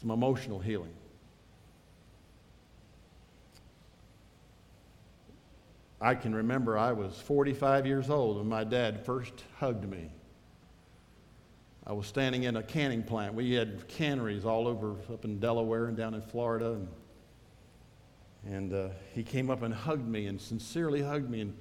some 0.00 0.10
emotional 0.10 0.58
healing. 0.58 0.92
I 6.00 6.14
can 6.14 6.34
remember 6.34 6.76
I 6.76 6.92
was 6.92 7.16
45 7.16 7.86
years 7.86 8.10
old 8.10 8.36
when 8.36 8.48
my 8.48 8.64
dad 8.64 9.06
first 9.06 9.44
hugged 9.58 9.88
me. 9.88 10.10
I 11.86 11.92
was 11.92 12.06
standing 12.06 12.42
in 12.42 12.56
a 12.56 12.62
canning 12.62 13.02
plant. 13.02 13.34
We 13.34 13.52
had 13.52 13.88
canneries 13.88 14.44
all 14.44 14.66
over 14.66 14.96
up 15.12 15.24
in 15.24 15.38
Delaware 15.38 15.86
and 15.86 15.96
down 15.96 16.14
in 16.14 16.22
Florida. 16.22 16.72
And 16.72 16.88
and 18.46 18.74
uh, 18.74 18.88
he 19.14 19.22
came 19.22 19.48
up 19.48 19.62
and 19.62 19.72
hugged 19.72 20.06
me 20.06 20.26
and 20.26 20.40
sincerely 20.40 21.02
hugged 21.02 21.30
me. 21.30 21.40
And 21.42 21.56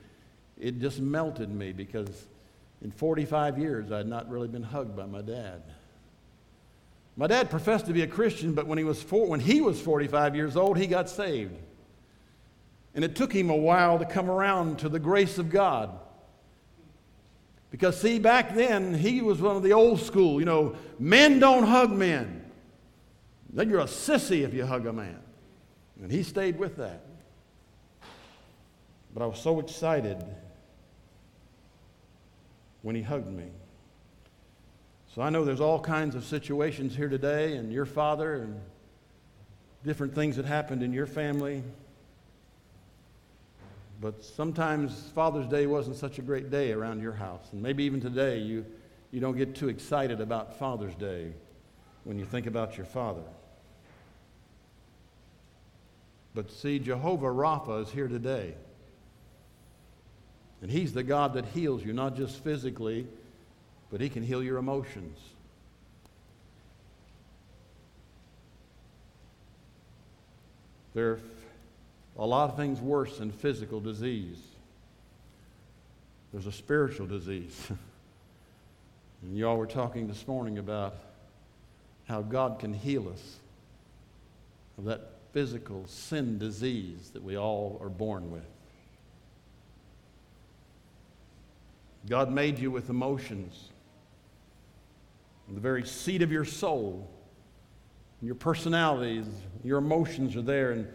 it 0.59 0.79
just 0.79 0.99
melted 0.99 1.49
me 1.49 1.71
because 1.71 2.27
in 2.83 2.91
45 2.91 3.57
years 3.57 3.91
I 3.91 3.97
had 3.97 4.07
not 4.07 4.29
really 4.29 4.47
been 4.47 4.63
hugged 4.63 4.95
by 4.95 5.05
my 5.05 5.21
dad. 5.21 5.63
My 7.15 7.27
dad 7.27 7.49
professed 7.49 7.85
to 7.85 7.93
be 7.93 8.01
a 8.01 8.07
Christian, 8.07 8.53
but 8.53 8.67
when 8.67 8.77
he 8.77 8.83
was, 8.83 9.01
four, 9.01 9.27
when 9.27 9.39
he 9.39 9.61
was 9.61 9.79
45 9.79 10.35
years 10.35 10.57
old, 10.57 10.77
he 10.77 10.87
got 10.87 11.09
saved. 11.09 11.55
And 12.95 13.03
it 13.03 13.15
took 13.15 13.31
him 13.31 13.49
a 13.49 13.55
while 13.55 13.99
to 13.99 14.05
come 14.05 14.29
around 14.29 14.79
to 14.79 14.89
the 14.89 14.99
grace 14.99 15.37
of 15.37 15.49
God. 15.49 15.91
Because, 17.71 17.99
see, 17.99 18.19
back 18.19 18.53
then, 18.53 18.93
he 18.93 19.21
was 19.21 19.41
one 19.41 19.55
of 19.55 19.63
the 19.63 19.73
old 19.73 19.99
school, 19.99 20.39
you 20.39 20.45
know, 20.45 20.75
men 20.99 21.39
don't 21.39 21.63
hug 21.63 21.91
men. 21.91 22.43
Then 23.51 23.69
you're 23.69 23.79
a 23.79 23.85
sissy 23.85 24.43
if 24.43 24.53
you 24.53 24.65
hug 24.65 24.85
a 24.85 24.93
man. 24.93 25.19
And 26.01 26.11
he 26.11 26.23
stayed 26.23 26.57
with 26.57 26.77
that. 26.77 27.01
But 29.13 29.23
I 29.23 29.27
was 29.27 29.39
so 29.39 29.59
excited 29.59 30.23
when 32.83 32.95
he 32.95 33.01
hugged 33.01 33.31
me. 33.31 33.47
So 35.15 35.21
I 35.21 35.29
know 35.29 35.43
there's 35.43 35.61
all 35.61 35.79
kinds 35.79 36.15
of 36.15 36.23
situations 36.23 36.95
here 36.95 37.09
today, 37.09 37.55
and 37.55 37.73
your 37.73 37.85
father, 37.85 38.35
and 38.35 38.61
different 39.83 40.13
things 40.13 40.35
that 40.35 40.45
happened 40.45 40.83
in 40.83 40.93
your 40.93 41.05
family. 41.05 41.63
But 44.01 44.23
sometimes 44.23 45.11
Father's 45.15 45.47
Day 45.47 45.65
wasn't 45.65 45.95
such 45.95 46.19
a 46.19 46.21
great 46.21 46.51
day 46.51 46.71
around 46.71 47.01
your 47.01 47.13
house. 47.13 47.47
And 47.51 47.61
maybe 47.61 47.83
even 47.83 48.01
today 48.01 48.39
you, 48.39 48.65
you 49.11 49.19
don't 49.19 49.37
get 49.37 49.55
too 49.55 49.69
excited 49.69 50.19
about 50.19 50.57
Father's 50.59 50.95
Day 50.95 51.31
when 52.03 52.17
you 52.19 52.25
think 52.25 52.45
about 52.45 52.75
your 52.75 52.85
father. 52.85 53.23
But 56.35 56.51
see, 56.51 56.79
Jehovah 56.79 57.27
Rapha 57.27 57.83
is 57.83 57.91
here 57.91 58.07
today. 58.07 58.55
And 60.63 60.71
He's 60.71 60.93
the 60.93 61.03
God 61.03 61.33
that 61.33 61.47
heals 61.47 61.83
you, 61.83 61.91
not 61.91 62.15
just 62.15 62.41
physically, 62.41 63.05
but 63.91 63.99
He 63.99 64.07
can 64.07 64.23
heal 64.23 64.41
your 64.41 64.57
emotions. 64.57 65.19
There 70.93 71.11
are 71.11 71.19
a 72.17 72.25
lot 72.25 72.49
of 72.49 72.55
things 72.55 72.79
worse 72.79 73.17
than 73.17 73.29
physical 73.29 73.81
disease. 73.81 74.37
There's 76.31 76.47
a 76.47 76.51
spiritual 76.53 77.07
disease. 77.07 77.59
and 79.21 79.37
y'all 79.37 79.57
were 79.57 79.67
talking 79.67 80.07
this 80.07 80.25
morning 80.29 80.59
about 80.59 80.95
how 82.07 82.21
God 82.21 82.59
can 82.59 82.73
heal 82.73 83.09
us 83.09 83.35
of 84.77 84.85
that 84.85 85.09
physical 85.33 85.83
sin 85.87 86.37
disease 86.37 87.09
that 87.09 87.21
we 87.21 87.37
all 87.37 87.77
are 87.81 87.89
born 87.89 88.31
with. 88.31 88.45
God 92.07 92.31
made 92.31 92.59
you 92.59 92.69
with 92.71 92.89
emotions. 92.89 93.69
The 95.49 95.59
very 95.59 95.85
seat 95.85 96.21
of 96.21 96.31
your 96.31 96.45
soul, 96.45 97.09
your 98.21 98.35
personalities, 98.35 99.25
your 99.63 99.77
emotions 99.77 100.35
are 100.35 100.41
there. 100.41 100.71
And 100.71 100.87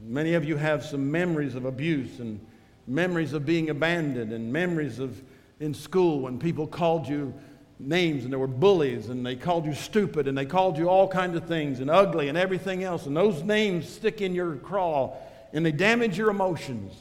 many 0.00 0.34
of 0.34 0.44
you 0.44 0.56
have 0.56 0.84
some 0.84 1.10
memories 1.10 1.54
of 1.54 1.64
abuse 1.64 2.20
and 2.20 2.44
memories 2.86 3.32
of 3.32 3.44
being 3.44 3.70
abandoned 3.70 4.32
and 4.32 4.52
memories 4.52 4.98
of 4.98 5.20
in 5.60 5.72
school 5.72 6.20
when 6.20 6.38
people 6.38 6.66
called 6.66 7.06
you 7.06 7.32
names 7.78 8.24
and 8.24 8.32
there 8.32 8.38
were 8.38 8.46
bullies 8.46 9.08
and 9.08 9.24
they 9.24 9.36
called 9.36 9.64
you 9.64 9.74
stupid 9.74 10.28
and 10.28 10.36
they 10.36 10.46
called 10.46 10.76
you 10.76 10.88
all 10.88 11.08
kinds 11.08 11.36
of 11.36 11.46
things 11.46 11.80
and 11.80 11.90
ugly 11.90 12.28
and 12.28 12.36
everything 12.36 12.84
else. 12.84 13.06
And 13.06 13.16
those 13.16 13.42
names 13.42 13.88
stick 13.88 14.20
in 14.20 14.34
your 14.34 14.56
craw 14.56 15.16
and 15.52 15.64
they 15.64 15.72
damage 15.72 16.18
your 16.18 16.30
emotions. 16.30 16.92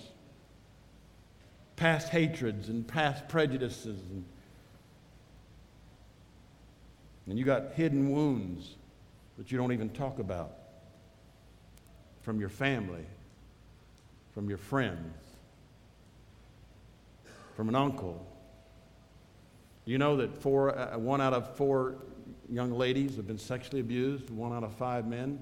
Past 1.81 2.09
hatreds 2.09 2.69
and 2.69 2.87
past 2.87 3.27
prejudices. 3.27 3.99
And, 4.11 4.23
and 7.25 7.39
you 7.39 7.43
got 7.43 7.71
hidden 7.73 8.11
wounds 8.11 8.75
that 9.39 9.51
you 9.51 9.57
don't 9.57 9.71
even 9.71 9.89
talk 9.89 10.19
about 10.19 10.51
from 12.21 12.39
your 12.39 12.49
family, 12.49 13.03
from 14.35 14.47
your 14.47 14.59
friends, 14.59 15.11
from 17.55 17.67
an 17.67 17.73
uncle, 17.73 18.27
you 19.85 19.97
know 19.97 20.17
that 20.17 20.37
four, 20.37 20.77
uh, 20.77 20.99
one 20.99 21.19
out 21.19 21.33
of 21.33 21.55
four 21.55 21.95
young 22.47 22.71
ladies 22.73 23.15
have 23.15 23.25
been 23.25 23.39
sexually 23.39 23.81
abused, 23.81 24.29
one 24.29 24.53
out 24.53 24.63
of 24.63 24.71
five 24.75 25.07
men? 25.07 25.41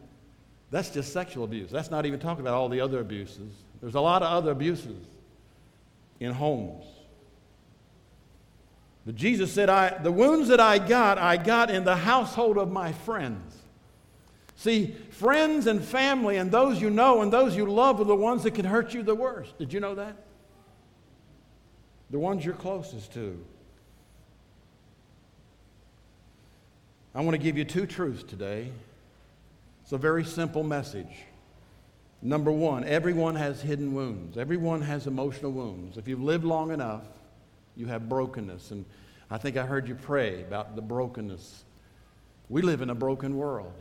That's 0.72 0.90
just 0.90 1.12
sexual 1.12 1.44
abuse. 1.44 1.70
That's 1.70 1.92
not 1.92 2.06
even 2.06 2.18
talking 2.18 2.40
about 2.40 2.54
all 2.54 2.70
the 2.70 2.80
other 2.80 3.02
abuses. 3.02 3.52
There's 3.82 3.96
a 3.96 4.00
lot 4.00 4.24
of 4.24 4.32
other 4.32 4.52
abuses 4.52 5.06
in 6.20 6.32
homes. 6.32 6.86
But 9.06 9.16
Jesus 9.16 9.52
said, 9.52 9.70
I, 9.70 9.98
The 9.98 10.12
wounds 10.12 10.50
that 10.50 10.60
I 10.60 10.78
got, 10.78 11.18
I 11.18 11.38
got 11.38 11.72
in 11.72 11.84
the 11.84 11.96
household 11.96 12.58
of 12.58 12.72
my 12.72 12.92
friends. 12.92 13.56
See, 14.56 14.96
friends 15.12 15.68
and 15.68 15.82
family 15.82 16.36
and 16.36 16.52
those 16.52 16.82
you 16.82 16.90
know 16.90 17.22
and 17.22 17.32
those 17.32 17.56
you 17.56 17.66
love 17.66 18.02
are 18.02 18.06
the 18.06 18.16
ones 18.16 18.44
that 18.44 18.56
can 18.56 18.66
hurt 18.66 18.94
you 18.94 19.04
the 19.04 19.16
worst. 19.16 19.58
Did 19.58 19.72
you 19.72 19.80
know 19.80 19.96
that? 19.96 20.18
The 22.10 22.20
ones 22.20 22.44
you're 22.44 22.56
closest 22.56 23.14
to. 23.14 23.40
I 27.16 27.22
want 27.22 27.36
to 27.36 27.38
give 27.42 27.58
you 27.58 27.64
two 27.64 27.86
truths 27.86 28.22
today. 28.22 28.70
It's 29.84 29.94
a 29.94 29.98
very 29.98 30.26
simple 30.26 30.64
message. 30.64 31.08
Number 32.22 32.52
one, 32.52 32.84
everyone 32.84 33.36
has 33.36 33.62
hidden 33.62 33.94
wounds. 33.94 34.38
Everyone 34.38 34.82
has 34.82 35.08
emotional 35.08 35.52
wounds. 35.52 35.98
If 35.98 36.08
you've 36.08 36.22
lived 36.22 36.44
long 36.44 36.72
enough, 36.72 37.04
you 37.78 37.86
have 37.88 38.10
brokenness. 38.10 38.72
And 38.72 38.86
I 39.32 39.38
think 39.38 39.56
I 39.56 39.66
heard 39.66 39.88
you 39.88 39.96
pray 39.96 40.42
about 40.42 40.76
the 40.76 40.82
brokenness. 40.82 41.64
We 42.50 42.62
live 42.62 42.82
in 42.82 42.90
a 42.90 42.96
broken 42.96 43.38
world 43.38 43.74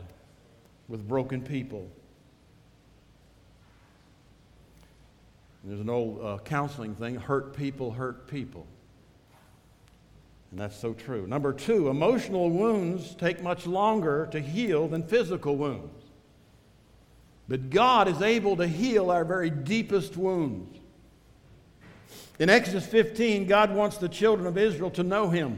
with 0.87 1.05
broken 1.07 1.41
people. 1.41 1.89
There's 5.65 5.81
an 5.81 5.89
old 5.89 6.23
uh, 6.23 6.37
counseling 6.45 6.95
thing 6.95 7.15
hurt 7.15 7.55
people 7.55 7.91
hurt 7.91 8.27
people. 8.27 8.65
And 10.51 10.59
that's 10.59 10.77
so 10.77 10.93
true. 10.93 11.27
Number 11.27 11.53
two, 11.53 11.89
emotional 11.89 12.49
wounds 12.49 13.15
take 13.15 13.43
much 13.43 13.67
longer 13.67 14.27
to 14.31 14.39
heal 14.39 14.87
than 14.87 15.03
physical 15.03 15.57
wounds. 15.57 15.98
But 17.49 17.71
God 17.71 18.07
is 18.07 18.21
able 18.21 18.57
to 18.57 18.67
heal 18.67 19.09
our 19.09 19.25
very 19.25 19.49
deepest 19.49 20.15
wounds. 20.15 20.79
In 22.37 22.47
Exodus 22.47 22.85
15, 22.85 23.47
God 23.47 23.73
wants 23.73 23.97
the 23.97 24.07
children 24.07 24.47
of 24.47 24.57
Israel 24.57 24.91
to 24.91 25.03
know 25.03 25.29
Him. 25.29 25.57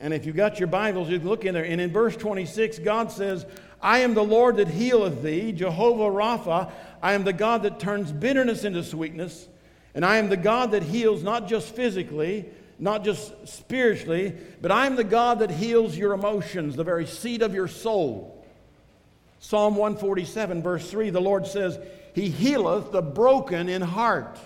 And 0.00 0.14
if 0.14 0.24
you've 0.24 0.34
got 0.34 0.58
your 0.58 0.68
Bibles, 0.68 1.10
you 1.10 1.18
can 1.18 1.28
look 1.28 1.44
in 1.44 1.52
there. 1.52 1.66
And 1.66 1.80
in 1.80 1.92
verse 1.92 2.16
26, 2.16 2.78
God 2.78 3.12
says, 3.12 3.46
I 3.80 3.98
am 3.98 4.14
the 4.14 4.24
Lord 4.24 4.56
that 4.56 4.68
healeth 4.68 5.22
thee, 5.22 5.52
Jehovah 5.52 6.04
Rapha. 6.04 6.72
I 7.02 7.12
am 7.12 7.24
the 7.24 7.34
God 7.34 7.62
that 7.64 7.78
turns 7.78 8.10
bitterness 8.10 8.64
into 8.64 8.82
sweetness. 8.82 9.46
And 9.94 10.04
I 10.04 10.16
am 10.16 10.30
the 10.30 10.36
God 10.38 10.70
that 10.70 10.82
heals 10.82 11.22
not 11.22 11.46
just 11.46 11.76
physically, 11.76 12.46
not 12.78 13.04
just 13.04 13.46
spiritually, 13.46 14.34
but 14.62 14.72
I'm 14.72 14.96
the 14.96 15.04
God 15.04 15.40
that 15.40 15.50
heals 15.50 15.96
your 15.96 16.14
emotions, 16.14 16.74
the 16.74 16.84
very 16.84 17.06
seat 17.06 17.42
of 17.42 17.54
your 17.54 17.68
soul. 17.68 18.41
Psalm 19.42 19.74
147, 19.74 20.62
verse 20.62 20.88
3, 20.88 21.10
the 21.10 21.20
Lord 21.20 21.48
says, 21.48 21.76
He 22.14 22.28
healeth 22.28 22.92
the 22.92 23.02
broken 23.02 23.68
in 23.68 23.82
heart 23.82 24.38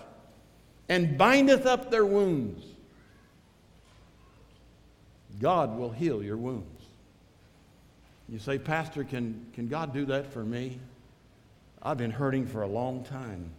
and 0.88 1.18
bindeth 1.18 1.66
up 1.66 1.90
their 1.90 2.06
wounds. 2.06 2.64
God 5.38 5.76
will 5.76 5.90
heal 5.90 6.22
your 6.22 6.38
wounds. 6.38 6.82
You 8.26 8.38
say, 8.38 8.58
Pastor, 8.58 9.04
can, 9.04 9.44
can 9.52 9.68
God 9.68 9.92
do 9.92 10.06
that 10.06 10.32
for 10.32 10.42
me? 10.42 10.80
I've 11.82 11.98
been 11.98 12.10
hurting 12.10 12.46
for 12.46 12.62
a 12.62 12.66
long 12.66 13.04
time. 13.04 13.50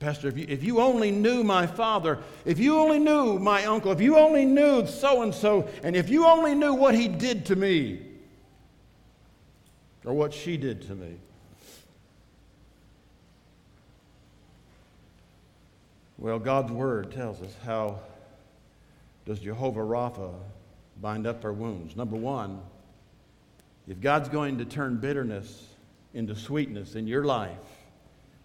Pastor, 0.00 0.28
if 0.28 0.36
you, 0.36 0.44
if 0.50 0.62
you 0.62 0.80
only 0.80 1.10
knew 1.10 1.42
my 1.42 1.66
father, 1.66 2.18
if 2.44 2.58
you 2.58 2.78
only 2.78 2.98
knew 2.98 3.38
my 3.38 3.64
uncle, 3.64 3.90
if 3.90 4.02
you 4.02 4.18
only 4.18 4.44
knew 4.44 4.86
so 4.86 5.22
and 5.22 5.34
so, 5.34 5.66
and 5.82 5.96
if 5.96 6.10
you 6.10 6.26
only 6.26 6.54
knew 6.54 6.74
what 6.74 6.94
he 6.94 7.08
did 7.08 7.46
to 7.46 7.56
me, 7.56 8.10
or 10.04 10.14
what 10.14 10.34
she 10.34 10.56
did 10.56 10.82
to 10.82 10.94
me. 10.94 11.16
Well, 16.18 16.38
God's 16.38 16.72
word 16.72 17.12
tells 17.12 17.42
us 17.42 17.54
how 17.64 18.00
does 19.26 19.40
Jehovah 19.40 19.80
Rapha 19.80 20.32
bind 21.00 21.26
up 21.26 21.44
our 21.44 21.52
wounds. 21.52 21.96
Number 21.96 22.16
one, 22.16 22.60
if 23.88 24.00
God's 24.00 24.28
going 24.28 24.58
to 24.58 24.64
turn 24.64 24.96
bitterness 24.96 25.66
into 26.12 26.36
sweetness 26.36 26.94
in 26.94 27.06
your 27.06 27.24
life, 27.24 27.58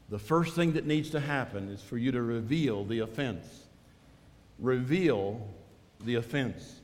the 0.09 0.19
first 0.19 0.55
thing 0.55 0.73
that 0.73 0.85
needs 0.85 1.11
to 1.11 1.19
happen 1.19 1.69
is 1.69 1.81
for 1.81 1.97
you 1.97 2.11
to 2.11 2.21
reveal 2.21 2.83
the 2.83 2.99
offense. 2.99 3.45
Reveal 4.57 5.47
the 6.03 6.15
offense. 6.15 6.79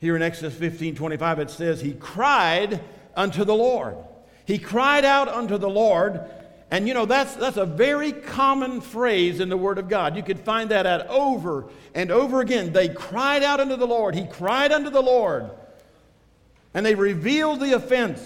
Here 0.00 0.16
in 0.16 0.22
Exodus 0.22 0.54
15 0.54 0.96
25, 0.96 1.38
it 1.38 1.50
says, 1.50 1.80
He 1.80 1.92
cried 1.92 2.80
unto 3.16 3.44
the 3.44 3.54
Lord. 3.54 3.96
He 4.44 4.58
cried 4.58 5.04
out 5.04 5.28
unto 5.28 5.58
the 5.58 5.68
Lord, 5.68 6.20
And 6.70 6.88
you 6.88 6.94
know, 6.94 7.06
that's, 7.06 7.34
that's 7.36 7.56
a 7.56 7.66
very 7.66 8.12
common 8.12 8.80
phrase 8.80 9.38
in 9.40 9.48
the 9.48 9.56
Word 9.56 9.78
of 9.78 9.88
God. 9.88 10.16
You 10.16 10.22
could 10.22 10.40
find 10.40 10.70
that 10.70 10.84
out 10.84 11.06
over 11.06 11.66
and 11.94 12.10
over 12.10 12.40
again. 12.40 12.72
They 12.72 12.88
cried 12.88 13.44
out 13.44 13.60
unto 13.60 13.76
the 13.76 13.86
Lord. 13.86 14.14
He 14.14 14.26
cried 14.26 14.72
unto 14.72 14.90
the 14.90 15.02
Lord. 15.02 15.50
And 16.74 16.84
they 16.84 16.94
revealed 16.94 17.60
the 17.60 17.72
offense. 17.72 18.20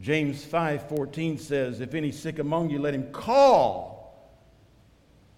James 0.00 0.44
5:14 0.44 1.38
says, 1.38 1.80
"If 1.80 1.94
any 1.94 2.12
sick 2.12 2.38
among 2.38 2.70
you, 2.70 2.78
let 2.78 2.94
him 2.94 3.10
call 3.10 4.16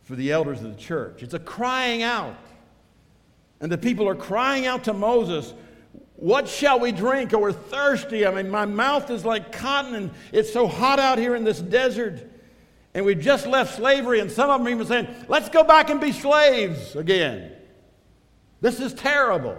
for 0.02 0.16
the 0.16 0.32
elders 0.32 0.60
of 0.62 0.74
the 0.74 0.80
church." 0.80 1.22
It's 1.22 1.34
a 1.34 1.38
crying 1.38 2.02
out. 2.02 2.36
And 3.60 3.72
the 3.72 3.78
people 3.78 4.08
are 4.08 4.14
crying 4.14 4.66
out 4.66 4.84
to 4.84 4.92
Moses, 4.92 5.54
what 6.16 6.48
shall 6.48 6.80
we 6.80 6.92
drink? 6.92 7.32
Or 7.32 7.38
we're 7.38 7.52
thirsty. 7.52 8.26
I 8.26 8.30
mean, 8.30 8.50
my 8.50 8.64
mouth 8.64 9.10
is 9.10 9.24
like 9.24 9.52
cotton, 9.52 9.94
and 9.94 10.10
it's 10.32 10.52
so 10.52 10.66
hot 10.66 10.98
out 10.98 11.18
here 11.18 11.34
in 11.36 11.44
this 11.44 11.60
desert. 11.60 12.30
And 12.94 13.04
we've 13.04 13.20
just 13.20 13.46
left 13.46 13.76
slavery, 13.76 14.20
and 14.20 14.30
some 14.30 14.48
of 14.48 14.60
them 14.60 14.68
even 14.68 14.86
saying, 14.86 15.08
let's 15.28 15.50
go 15.50 15.62
back 15.62 15.90
and 15.90 16.00
be 16.00 16.12
slaves 16.12 16.96
again. 16.96 17.52
This 18.62 18.80
is 18.80 18.94
terrible. 18.94 19.58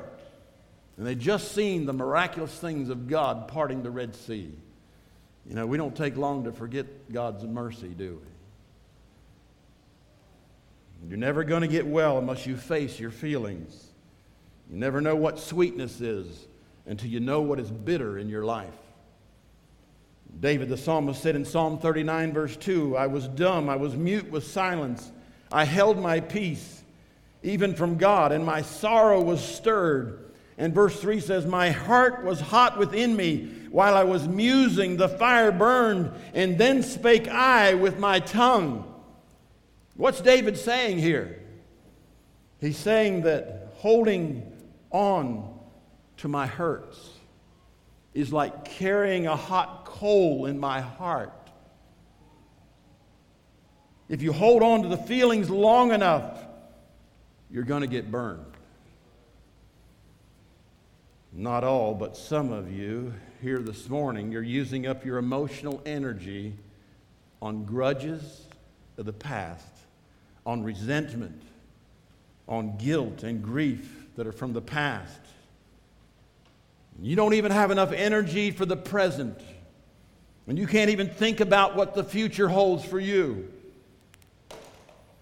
And 0.97 1.05
they 1.05 1.13
just 1.13 1.53
seen 1.53 1.85
the 1.85 1.93
miraculous 1.93 2.57
things 2.57 2.89
of 2.89 3.07
God 3.07 3.47
parting 3.47 3.83
the 3.83 3.91
Red 3.91 4.15
Sea. 4.15 4.51
You 5.47 5.55
know, 5.55 5.67
we 5.67 5.77
don't 5.77 5.95
take 5.95 6.17
long 6.17 6.45
to 6.45 6.51
forget 6.51 7.13
God's 7.13 7.43
mercy, 7.43 7.89
do 7.89 8.19
we? 11.03 11.09
You're 11.09 11.19
never 11.19 11.43
going 11.43 11.61
to 11.61 11.67
get 11.67 11.85
well 11.85 12.17
unless 12.17 12.47
you 12.47 12.57
face 12.57 12.99
your 12.99 13.11
feelings. 13.11 13.86
You 14.69 14.77
never 14.77 15.01
know 15.01 15.15
what 15.15 15.39
sweetness 15.39 16.01
is 16.01 16.47
until 16.85 17.09
you 17.09 17.19
know 17.19 17.41
what 17.41 17.59
is 17.59 17.71
bitter 17.71 18.17
in 18.17 18.29
your 18.29 18.43
life. 18.43 18.73
David 20.39 20.69
the 20.69 20.77
psalmist 20.77 21.21
said 21.21 21.35
in 21.35 21.45
Psalm 21.45 21.79
39, 21.79 22.33
verse 22.33 22.57
2 22.57 22.95
I 22.97 23.07
was 23.07 23.27
dumb, 23.27 23.69
I 23.69 23.75
was 23.75 23.95
mute 23.95 24.29
with 24.29 24.45
silence, 24.45 25.11
I 25.51 25.63
held 25.63 25.97
my 25.97 26.19
peace, 26.19 26.83
even 27.43 27.73
from 27.75 27.97
God, 27.97 28.31
and 28.31 28.45
my 28.45 28.61
sorrow 28.61 29.21
was 29.21 29.41
stirred. 29.43 30.23
And 30.59 30.73
verse 30.73 30.99
3 30.99 31.19
says, 31.19 31.45
My 31.45 31.69
heart 31.69 32.23
was 32.23 32.41
hot 32.41 32.79
within 32.79 33.15
me 33.15 33.47
while 33.69 33.95
I 33.95 34.03
was 34.03 34.27
musing, 34.27 34.97
the 34.97 35.07
fire 35.07 35.51
burned, 35.51 36.11
and 36.33 36.57
then 36.57 36.81
spake 36.81 37.27
I 37.27 37.75
with 37.75 37.99
my 37.99 38.19
tongue. 38.19 38.91
What's 39.95 40.19
David 40.19 40.57
saying 40.57 40.97
here? 40.97 41.43
He's 42.59 42.77
saying 42.77 43.21
that 43.21 43.73
holding 43.75 44.56
on 44.91 45.57
to 46.17 46.27
my 46.27 46.47
hurts 46.47 46.97
is 48.13 48.33
like 48.33 48.65
carrying 48.65 49.27
a 49.27 49.35
hot 49.35 49.85
coal 49.85 50.45
in 50.45 50.59
my 50.59 50.81
heart. 50.81 51.33
If 54.09 54.21
you 54.21 54.31
hold 54.31 54.63
on 54.63 54.83
to 54.83 54.89
the 54.89 54.97
feelings 54.97 55.49
long 55.49 55.91
enough, 55.91 56.43
you're 57.51 57.63
going 57.63 57.81
to 57.81 57.87
get 57.87 58.09
burned. 58.09 58.45
Not 61.33 61.63
all, 61.63 61.93
but 61.93 62.17
some 62.17 62.51
of 62.51 62.71
you 62.71 63.13
here 63.41 63.59
this 63.59 63.89
morning, 63.89 64.31
you're 64.31 64.41
using 64.41 64.87
up 64.87 65.05
your 65.05 65.17
emotional 65.17 65.81
energy 65.85 66.55
on 67.41 67.65
grudges 67.65 68.47
of 68.97 69.05
the 69.05 69.13
past, 69.13 69.67
on 70.45 70.63
resentment, 70.63 71.43
on 72.47 72.77
guilt 72.77 73.21
and 73.21 73.43
grief 73.43 74.06
that 74.17 74.25
are 74.25 74.31
from 74.31 74.51
the 74.51 74.61
past. 74.61 75.19
You 76.99 77.15
don't 77.15 77.35
even 77.35 77.51
have 77.51 77.69
enough 77.69 77.91
energy 77.91 78.49
for 78.49 78.65
the 78.65 78.75
present. 78.75 79.39
And 80.47 80.57
you 80.57 80.65
can't 80.65 80.89
even 80.89 81.07
think 81.07 81.39
about 81.39 81.75
what 81.75 81.93
the 81.93 82.03
future 82.03 82.47
holds 82.47 82.83
for 82.83 82.99
you. 82.99 83.51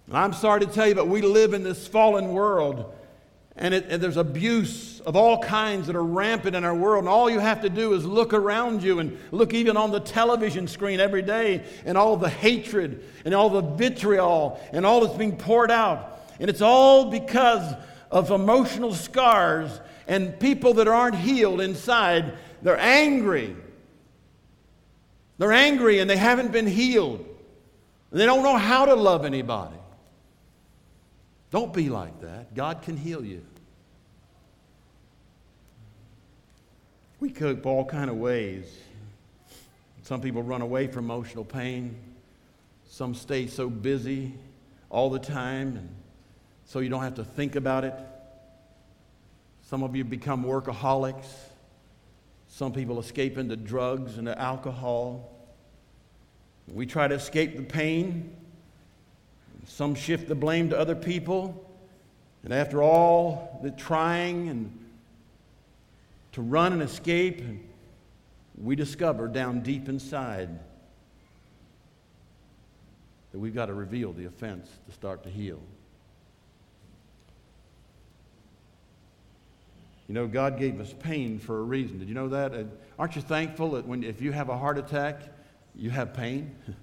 And 0.07 0.15
I'm 0.15 0.33
sorry 0.33 0.61
to 0.61 0.65
tell 0.65 0.87
you, 0.87 0.95
but 0.95 1.07
we 1.07 1.21
live 1.21 1.53
in 1.53 1.63
this 1.63 1.87
fallen 1.87 2.29
world, 2.29 2.93
and, 3.57 3.73
it, 3.73 3.87
and, 3.89 4.01
there's 4.01 4.17
abuse 4.17 5.01
of 5.01 5.15
all 5.15 5.41
kinds 5.41 5.87
that 5.87 5.95
are 5.95 6.03
rampant 6.03 6.55
in 6.55 6.63
our 6.63 6.75
world. 6.75 7.03
And 7.03 7.09
all 7.09 7.29
you 7.29 7.39
have 7.39 7.63
to 7.63 7.69
do 7.69 7.93
is 7.93 8.05
look 8.05 8.33
around 8.33 8.81
you 8.81 8.99
and 8.99 9.17
look 9.31 9.53
even 9.53 9.75
on 9.75 9.91
the 9.91 9.99
television 9.99 10.67
screen 10.67 11.01
every 11.01 11.21
day, 11.21 11.65
and 11.85 11.97
all 11.97 12.15
the 12.15 12.29
hatred 12.29 13.03
and 13.25 13.33
all 13.33 13.49
the 13.49 13.61
vitriol 13.61 14.61
and 14.71 14.85
all 14.85 15.01
that's 15.01 15.17
being 15.17 15.35
poured 15.35 15.71
out. 15.71 16.21
And 16.39 16.49
it's 16.49 16.61
all 16.61 17.09
because 17.09 17.75
of 18.11 18.31
emotional 18.31 18.93
scars 18.93 19.79
and 20.07 20.39
people 20.39 20.75
that 20.75 20.87
aren't 20.87 21.15
healed 21.15 21.61
inside. 21.61 22.33
They're 22.61 22.79
angry. 22.79 23.55
They're 25.37 25.53
angry 25.53 25.99
and 25.99 26.09
they 26.09 26.17
haven't 26.17 26.51
been 26.51 26.67
healed. 26.67 27.25
They 28.11 28.25
don't 28.25 28.43
know 28.43 28.57
how 28.57 28.85
to 28.85 28.95
love 28.95 29.25
anybody. 29.25 29.75
Don't 31.51 31.73
be 31.73 31.89
like 31.89 32.21
that. 32.21 32.53
God 32.53 32.81
can 32.81 32.97
heal 32.97 33.23
you. 33.23 33.45
We 37.19 37.29
cope 37.29 37.65
all 37.65 37.85
kind 37.85 38.09
of 38.09 38.17
ways. 38.17 38.65
Some 40.03 40.21
people 40.21 40.43
run 40.43 40.61
away 40.61 40.87
from 40.87 41.05
emotional 41.05 41.43
pain. 41.43 41.95
Some 42.87 43.15
stay 43.15 43.47
so 43.47 43.69
busy 43.69 44.33
all 44.89 45.09
the 45.09 45.19
time 45.19 45.77
and 45.77 45.89
so 46.65 46.79
you 46.79 46.89
don't 46.89 47.03
have 47.03 47.15
to 47.15 47.23
think 47.23 47.55
about 47.55 47.83
it. 47.83 47.93
Some 49.63 49.83
of 49.83 49.95
you 49.95 50.03
become 50.03 50.43
workaholics. 50.43 51.25
Some 52.47 52.73
people 52.73 52.99
escape 52.99 53.37
into 53.37 53.55
drugs 53.55 54.17
and 54.17 54.29
alcohol. 54.29 55.31
We 56.67 56.85
try 56.85 57.07
to 57.07 57.15
escape 57.15 57.57
the 57.57 57.63
pain. 57.63 58.35
Some 59.67 59.95
shift 59.95 60.27
the 60.27 60.35
blame 60.35 60.69
to 60.69 60.77
other 60.77 60.95
people. 60.95 61.61
And 62.43 62.53
after 62.53 62.81
all 62.83 63.59
the 63.63 63.71
trying 63.71 64.49
and 64.49 64.79
to 66.33 66.41
run 66.41 66.73
and 66.73 66.81
escape, 66.81 67.41
we 68.61 68.75
discover 68.75 69.27
down 69.27 69.61
deep 69.61 69.89
inside 69.89 70.49
that 73.31 73.39
we've 73.39 73.55
got 73.55 73.65
to 73.65 73.73
reveal 73.73 74.13
the 74.13 74.25
offense 74.25 74.69
to 74.87 74.93
start 74.93 75.23
to 75.23 75.29
heal. 75.29 75.59
You 80.07 80.13
know, 80.13 80.27
God 80.27 80.59
gave 80.59 80.79
us 80.79 80.93
pain 80.99 81.39
for 81.39 81.59
a 81.59 81.63
reason. 81.63 81.97
Did 81.99 82.07
you 82.07 82.13
know 82.13 82.29
that? 82.29 82.53
Aren't 82.99 83.15
you 83.15 83.21
thankful 83.21 83.71
that 83.71 83.87
when, 83.87 84.03
if 84.03 84.21
you 84.21 84.31
have 84.31 84.49
a 84.49 84.57
heart 84.57 84.77
attack, 84.77 85.21
you 85.75 85.89
have 85.89 86.13
pain? 86.13 86.55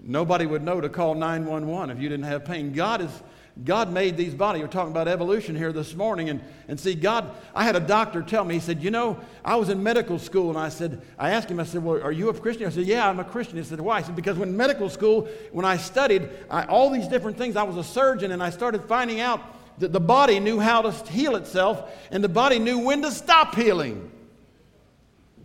Nobody 0.00 0.44
would 0.44 0.62
know 0.62 0.80
to 0.80 0.88
call 0.88 1.14
911 1.14 1.96
if 1.96 2.02
you 2.02 2.08
didn't 2.08 2.26
have 2.26 2.44
pain. 2.44 2.72
God 2.72 3.00
is. 3.00 3.22
God 3.64 3.90
made 3.90 4.18
these 4.18 4.34
bodies. 4.34 4.60
We're 4.60 4.68
talking 4.68 4.90
about 4.90 5.08
evolution 5.08 5.56
here 5.56 5.72
this 5.72 5.94
morning. 5.94 6.28
And, 6.28 6.42
and 6.68 6.78
see, 6.78 6.94
God, 6.94 7.30
I 7.54 7.64
had 7.64 7.74
a 7.74 7.80
doctor 7.80 8.20
tell 8.20 8.44
me, 8.44 8.54
he 8.54 8.60
said, 8.60 8.82
You 8.82 8.90
know, 8.90 9.18
I 9.42 9.56
was 9.56 9.70
in 9.70 9.82
medical 9.82 10.18
school 10.18 10.50
and 10.50 10.58
I 10.58 10.68
said, 10.68 11.00
I 11.18 11.30
asked 11.30 11.50
him, 11.50 11.58
I 11.58 11.64
said, 11.64 11.82
Well, 11.82 12.02
are 12.02 12.12
you 12.12 12.28
a 12.28 12.34
Christian? 12.34 12.66
I 12.66 12.70
said, 12.70 12.84
Yeah, 12.84 13.08
I'm 13.08 13.18
a 13.18 13.24
Christian. 13.24 13.56
He 13.56 13.64
said, 13.64 13.80
Why? 13.80 13.96
I 13.96 14.02
said, 14.02 14.14
Because 14.14 14.36
when 14.36 14.54
medical 14.54 14.90
school, 14.90 15.26
when 15.52 15.64
I 15.64 15.78
studied 15.78 16.28
I, 16.50 16.64
all 16.66 16.90
these 16.90 17.08
different 17.08 17.38
things, 17.38 17.56
I 17.56 17.62
was 17.62 17.78
a 17.78 17.84
surgeon 17.84 18.30
and 18.30 18.42
I 18.42 18.50
started 18.50 18.84
finding 18.84 19.20
out 19.20 19.40
that 19.78 19.92
the 19.92 20.00
body 20.00 20.40
knew 20.40 20.58
how 20.58 20.82
to 20.82 20.90
heal 21.10 21.36
itself 21.36 21.90
and 22.10 22.22
the 22.24 22.28
body 22.28 22.58
knew 22.58 22.78
when 22.78 23.02
to 23.02 23.10
stop 23.10 23.54
healing. 23.54 24.10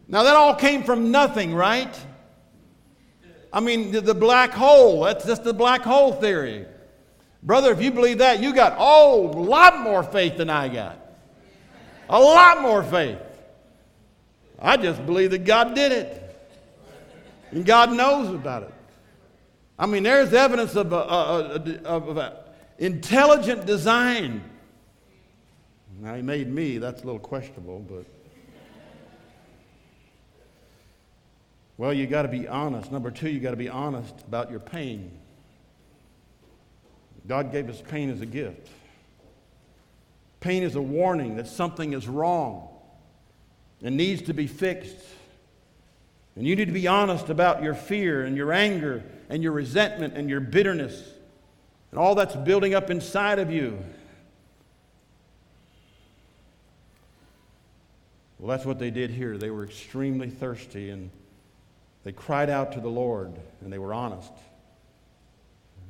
Now, 0.07 0.23
that 0.23 0.35
all 0.35 0.55
came 0.55 0.83
from 0.83 1.11
nothing, 1.11 1.53
right? 1.53 1.97
I 3.53 3.59
mean, 3.59 3.91
the, 3.91 4.01
the 4.01 4.13
black 4.13 4.51
hole, 4.51 5.03
that's 5.03 5.25
just 5.25 5.43
the 5.43 5.53
black 5.53 5.81
hole 5.81 6.13
theory. 6.13 6.65
Brother, 7.43 7.71
if 7.71 7.81
you 7.81 7.91
believe 7.91 8.19
that, 8.19 8.41
you 8.41 8.53
got 8.53 8.75
oh, 8.77 9.27
a 9.27 9.39
lot 9.39 9.79
more 9.79 10.03
faith 10.03 10.37
than 10.37 10.49
I 10.49 10.69
got. 10.69 10.99
A 12.09 12.19
lot 12.19 12.61
more 12.61 12.83
faith. 12.83 13.17
I 14.59 14.77
just 14.77 15.05
believe 15.05 15.31
that 15.31 15.45
God 15.45 15.73
did 15.73 15.91
it. 15.91 16.17
And 17.51 17.65
God 17.65 17.91
knows 17.91 18.33
about 18.33 18.63
it. 18.63 18.73
I 19.79 19.85
mean, 19.87 20.03
there's 20.03 20.33
evidence 20.33 20.75
of, 20.75 20.93
a, 20.93 20.95
a, 20.95 21.55
a, 21.55 21.83
of 21.83 22.17
a, 22.17 22.40
Intelligent 22.81 23.67
design. 23.67 24.41
Now, 25.99 26.15
he 26.15 26.23
made 26.23 26.51
me, 26.51 26.79
that's 26.79 27.03
a 27.03 27.05
little 27.05 27.19
questionable, 27.19 27.77
but. 27.79 28.05
Well, 31.77 31.93
you 31.93 32.07
got 32.07 32.23
to 32.23 32.27
be 32.27 32.47
honest. 32.47 32.91
Number 32.91 33.11
two, 33.11 33.29
you 33.29 33.39
got 33.39 33.51
to 33.51 33.55
be 33.55 33.69
honest 33.69 34.15
about 34.27 34.49
your 34.49 34.59
pain. 34.59 35.11
God 37.27 37.51
gave 37.51 37.69
us 37.69 37.83
pain 37.87 38.09
as 38.09 38.21
a 38.21 38.25
gift. 38.25 38.67
Pain 40.39 40.63
is 40.63 40.73
a 40.73 40.81
warning 40.81 41.35
that 41.35 41.45
something 41.45 41.93
is 41.93 42.07
wrong 42.07 42.67
and 43.83 43.95
needs 43.95 44.23
to 44.23 44.33
be 44.33 44.47
fixed. 44.47 44.97
And 46.35 46.47
you 46.47 46.55
need 46.55 46.65
to 46.65 46.71
be 46.71 46.87
honest 46.87 47.29
about 47.29 47.61
your 47.61 47.75
fear 47.75 48.25
and 48.25 48.35
your 48.35 48.51
anger 48.51 49.03
and 49.29 49.43
your 49.43 49.51
resentment 49.51 50.17
and 50.17 50.31
your 50.31 50.39
bitterness 50.39 51.10
and 51.91 51.99
all 51.99 52.15
that's 52.15 52.35
building 52.35 52.73
up 52.73 52.89
inside 52.89 53.37
of 53.37 53.51
you. 53.51 53.77
Well, 58.39 58.49
that's 58.49 58.65
what 58.65 58.79
they 58.79 58.89
did 58.89 59.11
here. 59.11 59.37
They 59.37 59.51
were 59.51 59.63
extremely 59.63 60.29
thirsty, 60.29 60.89
and 60.89 61.11
They 62.03 62.11
cried 62.11 62.49
out 62.49 62.73
to 62.73 62.79
the 62.79 62.89
Lord 62.89 63.31
and 63.61 63.71
they 63.71 63.77
were 63.77 63.93
honest. 63.93 64.31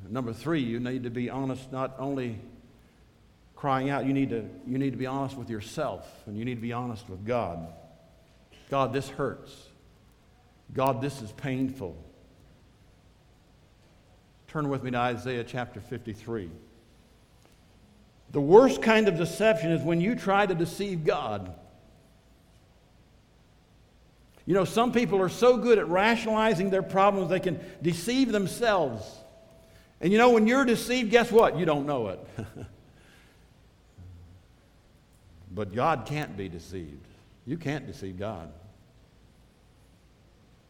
Number 0.08 0.32
three, 0.32 0.60
you 0.60 0.80
need 0.80 1.04
to 1.04 1.10
be 1.10 1.30
honest 1.30 1.72
not 1.72 1.94
only 1.98 2.38
crying 3.56 3.88
out, 3.88 4.04
you 4.04 4.12
need 4.12 4.30
to, 4.30 4.44
you 4.66 4.76
need 4.78 4.90
to 4.90 4.98
be 4.98 5.06
honest 5.06 5.36
with 5.36 5.48
yourself 5.48 6.06
and 6.26 6.36
you 6.36 6.44
need 6.44 6.56
to 6.56 6.60
be 6.60 6.72
honest 6.72 7.08
with 7.08 7.24
God. 7.24 7.66
God, 8.68 8.92
this 8.92 9.08
hurts. 9.08 9.54
God, 10.74 11.00
this 11.00 11.22
is 11.22 11.30
painful. 11.32 11.96
Turn 14.52 14.68
with 14.68 14.82
me 14.82 14.90
to 14.90 14.98
Isaiah 14.98 15.44
chapter 15.44 15.80
53. 15.80 16.50
The 18.32 18.40
worst 18.40 18.82
kind 18.82 19.08
of 19.08 19.16
deception 19.16 19.70
is 19.70 19.82
when 19.82 19.98
you 19.98 20.14
try 20.14 20.44
to 20.44 20.54
deceive 20.54 21.06
God. 21.06 21.54
You 24.44 24.52
know, 24.52 24.66
some 24.66 24.92
people 24.92 25.22
are 25.22 25.30
so 25.30 25.56
good 25.56 25.78
at 25.78 25.88
rationalizing 25.88 26.68
their 26.68 26.82
problems 26.82 27.30
they 27.30 27.40
can 27.40 27.60
deceive 27.80 28.30
themselves. 28.30 29.10
And 30.02 30.12
you 30.12 30.18
know, 30.18 30.28
when 30.28 30.46
you're 30.46 30.66
deceived, 30.66 31.10
guess 31.10 31.32
what? 31.32 31.58
You 31.58 31.64
don't 31.64 31.86
know 31.86 32.08
it. 32.08 32.20
but 35.54 35.74
God 35.74 36.04
can't 36.04 36.36
be 36.36 36.50
deceived. 36.50 37.06
You 37.46 37.56
can't 37.56 37.86
deceive 37.86 38.18
God. 38.18 38.52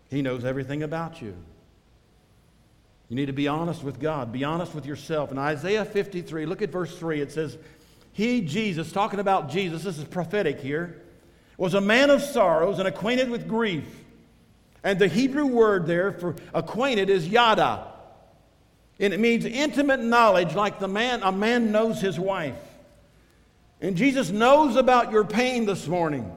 He 0.08 0.22
knows 0.22 0.44
everything 0.44 0.84
about 0.84 1.20
you. 1.20 1.34
You 3.12 3.16
need 3.16 3.26
to 3.26 3.34
be 3.34 3.46
honest 3.46 3.84
with 3.84 4.00
God. 4.00 4.32
Be 4.32 4.42
honest 4.42 4.74
with 4.74 4.86
yourself. 4.86 5.30
In 5.30 5.36
Isaiah 5.36 5.84
53, 5.84 6.46
look 6.46 6.62
at 6.62 6.70
verse 6.70 6.98
3. 6.98 7.20
It 7.20 7.30
says, 7.30 7.58
He, 8.14 8.40
Jesus, 8.40 8.90
talking 8.90 9.20
about 9.20 9.50
Jesus, 9.50 9.84
this 9.84 9.98
is 9.98 10.04
prophetic 10.04 10.60
here, 10.60 11.02
was 11.58 11.74
a 11.74 11.80
man 11.82 12.08
of 12.08 12.22
sorrows 12.22 12.78
and 12.78 12.88
acquainted 12.88 13.28
with 13.28 13.46
grief. 13.46 13.84
And 14.82 14.98
the 14.98 15.08
Hebrew 15.08 15.44
word 15.44 15.86
there 15.86 16.12
for 16.12 16.36
acquainted 16.54 17.10
is 17.10 17.28
yada. 17.28 17.86
And 18.98 19.12
it 19.12 19.20
means 19.20 19.44
intimate 19.44 20.00
knowledge, 20.00 20.54
like 20.54 20.78
the 20.78 20.88
man, 20.88 21.22
a 21.22 21.32
man 21.32 21.70
knows 21.70 22.00
his 22.00 22.18
wife. 22.18 22.56
And 23.82 23.94
Jesus 23.94 24.30
knows 24.30 24.76
about 24.76 25.12
your 25.12 25.24
pain 25.24 25.66
this 25.66 25.86
morning. 25.86 26.34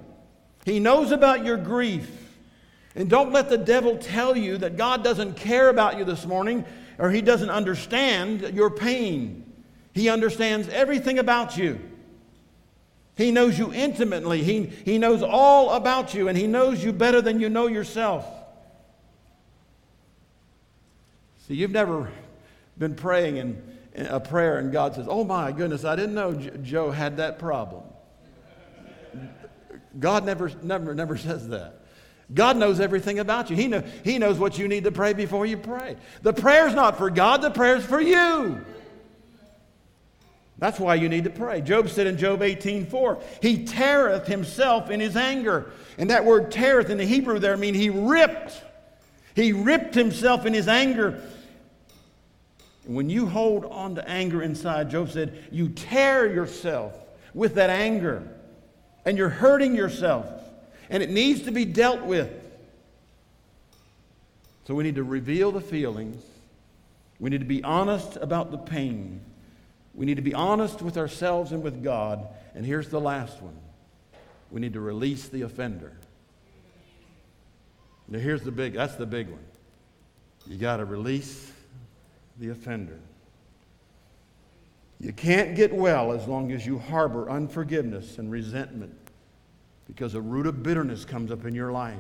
He 0.66 0.82
knows 0.82 1.14
about 1.14 1.46
your 1.46 1.56
grief. 1.56 2.25
And 2.96 3.10
don't 3.10 3.32
let 3.32 3.50
the 3.50 3.58
devil 3.58 3.98
tell 3.98 4.38
you 4.38 4.58
that 4.60 4.78
God 4.78 5.04
doesn't 5.04 5.36
care 5.36 5.70
about 5.70 5.98
you 5.98 6.06
this 6.06 6.26
morning 6.26 6.66
or 6.98 7.12
he 7.12 7.22
doesn't 7.22 7.50
understand 7.50 8.42
your 8.54 8.70
pain. 8.70 9.52
He 9.94 10.10
understands 10.10 10.68
everything 10.70 11.20
about 11.20 11.58
you. 11.58 11.80
He 13.16 13.32
knows 13.32 13.58
you 13.58 13.74
intimately. 13.74 14.44
He, 14.44 14.66
he 14.66 14.98
knows 14.98 15.24
all 15.24 15.72
about 15.72 16.14
you, 16.14 16.28
and 16.28 16.38
He 16.38 16.48
knows 16.48 16.84
you 16.84 16.92
better 16.92 17.22
than 17.22 17.40
you 17.40 17.50
know 17.50 17.68
yourself. 17.68 18.26
See, 21.48 21.56
you've 21.56 21.72
never 21.72 22.12
been 22.78 22.96
praying 22.96 23.38
in, 23.38 23.78
in 23.94 24.06
a 24.08 24.20
prayer, 24.20 24.58
and 24.58 24.72
God 24.72 24.96
says, 24.96 25.06
Oh 25.10 25.24
my 25.24 25.52
goodness, 25.54 25.86
I 25.86 25.96
didn't 25.96 26.16
know 26.16 26.34
Joe 26.34 26.92
had 26.92 27.18
that 27.18 27.40
problem. 27.40 27.84
God 29.98 30.26
never, 30.26 30.52
never, 30.62 30.94
never 30.94 31.16
says 31.16 31.48
that. 31.50 31.85
God 32.34 32.58
knows 32.58 32.80
everything 32.80 33.20
about 33.20 33.50
you. 33.50 33.56
He, 33.56 33.68
know, 33.68 33.84
he 34.04 34.18
knows 34.18 34.40
what 34.40 34.58
you 34.58 34.68
need 34.68 34.86
to 34.86 34.92
pray 34.92 35.14
before 35.14 35.46
you 35.46 35.58
pray. 35.58 35.96
The 36.24 36.34
prayer's 36.34 36.74
not 36.74 36.98
for 36.98 37.10
God, 37.10 37.42
the 37.42 37.52
prayer's 37.52 37.86
for 37.86 38.02
you. 38.02 38.66
That's 40.58 40.80
why 40.80 40.96
you 40.96 41.10
need 41.10 41.26
to 41.26 41.30
pray. 41.30 41.62
Job 41.62 41.90
said 41.90 42.08
in 42.08 42.18
Job 42.18 42.42
18 42.42 42.86
4, 42.86 43.22
He 43.42 43.66
teareth 43.66 44.26
himself 44.26 44.90
in 44.90 45.00
his 45.00 45.16
anger. 45.16 45.72
And 45.98 46.10
that 46.10 46.26
word 46.26 46.52
teareth 46.52 46.90
in 46.90 46.98
the 46.98 47.06
Hebrew 47.06 47.40
there 47.40 47.58
means 47.58 47.78
he 47.78 47.90
ripped. 47.90 48.64
He 49.36 49.52
ripped 49.52 49.94
himself 49.94 50.46
in 50.46 50.54
his 50.54 50.68
anger. 50.68 51.22
When 52.86 53.10
you 53.10 53.26
hold 53.26 53.66
on 53.66 53.96
to 53.96 54.10
anger 54.10 54.42
inside, 54.42 54.90
Job 54.90 55.10
said, 55.10 55.44
you 55.52 55.70
tear 55.70 56.32
yourself 56.32 56.94
with 57.34 57.56
that 57.56 57.70
anger. 57.70 58.28
And 59.04 59.18
you're 59.18 59.30
hurting 59.30 59.76
yourself 59.76 60.26
and 60.90 61.02
it 61.02 61.10
needs 61.10 61.44
to 61.44 61.52
be 61.52 61.66
dealt 61.66 62.02
with. 62.02 62.32
So 64.68 64.74
we 64.74 64.84
need 64.84 64.96
to 64.96 65.04
reveal 65.04 65.52
the 65.52 65.62
feelings. 65.62 66.24
We 67.20 67.30
need 67.30 67.40
to 67.40 67.46
be 67.46 67.64
honest 67.64 68.18
about 68.18 68.52
the 68.52 68.58
pain. 68.58 69.22
We 69.94 70.06
need 70.06 70.16
to 70.16 70.22
be 70.22 70.34
honest 70.34 70.82
with 70.82 70.98
ourselves 70.98 71.52
and 71.52 71.64
with 71.64 71.84
God. 71.84 72.28
And 72.56 72.66
here's 72.66 72.90
the 72.90 73.00
last 73.00 73.42
one 73.42 73.58
we 74.52 74.62
need 74.62 74.74
to 74.74 74.80
release 74.80 75.28
the 75.28 75.42
offender. 75.42 75.94
Now, 78.08 78.20
here's 78.20 78.44
the 78.44 78.52
big, 78.52 78.74
that's 78.74 78.96
the 78.96 79.06
big 79.06 79.30
one. 79.30 79.44
You 80.46 80.58
got 80.58 80.78
to 80.78 80.86
release 80.86 81.52
the 82.40 82.50
offender. 82.50 83.00
You 85.00 85.12
can't 85.12 85.56
get 85.56 85.74
well 85.74 86.12
as 86.12 86.28
long 86.28 86.52
as 86.52 86.66
you 86.66 86.78
harbor 86.78 87.30
unforgiveness 87.30 88.18
and 88.18 88.32
resentment 88.32 89.05
because 89.88 90.16
a 90.16 90.22
root 90.22 90.48
of 90.48 90.64
bitterness 90.64 91.06
comes 91.06 91.32
up 91.32 91.46
in 91.46 91.54
your 91.54 91.72
life. 91.72 91.98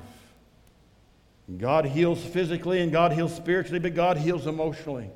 God 1.57 1.85
heals 1.85 2.23
physically 2.23 2.81
and 2.81 2.91
God 2.91 3.11
heals 3.11 3.35
spiritually, 3.35 3.79
but 3.79 3.93
God 3.93 4.17
heals 4.17 4.47
emotionally. 4.47 5.09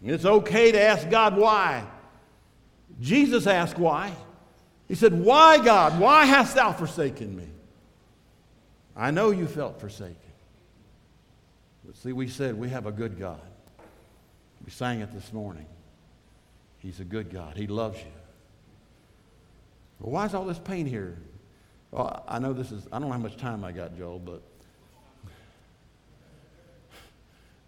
And 0.00 0.10
it's 0.10 0.24
okay 0.24 0.72
to 0.72 0.80
ask 0.80 1.08
God 1.08 1.36
why. 1.36 1.84
Jesus 3.00 3.46
asked 3.46 3.78
why. 3.78 4.12
He 4.88 4.94
said, 4.94 5.12
Why, 5.12 5.62
God? 5.62 6.00
Why 6.00 6.24
hast 6.24 6.56
thou 6.56 6.72
forsaken 6.72 7.36
me? 7.36 7.48
I 8.96 9.10
know 9.10 9.30
you 9.30 9.46
felt 9.46 9.80
forsaken. 9.80 10.16
But 11.84 11.96
see, 11.96 12.12
we 12.12 12.28
said 12.28 12.58
we 12.58 12.68
have 12.70 12.86
a 12.86 12.92
good 12.92 13.18
God. 13.18 13.40
We 14.64 14.72
sang 14.72 15.00
it 15.00 15.12
this 15.12 15.32
morning. 15.32 15.66
He's 16.78 17.00
a 17.00 17.04
good 17.04 17.30
God. 17.30 17.56
He 17.56 17.66
loves 17.66 17.98
you. 17.98 18.17
Well, 20.00 20.12
why 20.12 20.26
is 20.26 20.34
all 20.34 20.44
this 20.44 20.58
pain 20.58 20.86
here? 20.86 21.18
Well, 21.90 22.24
I 22.28 22.38
know 22.38 22.52
this 22.52 22.70
is, 22.70 22.86
I 22.92 22.98
don't 22.98 23.08
know 23.08 23.14
how 23.14 23.20
much 23.20 23.36
time 23.36 23.64
I 23.64 23.72
got, 23.72 23.96
Joel, 23.96 24.18
but 24.18 24.42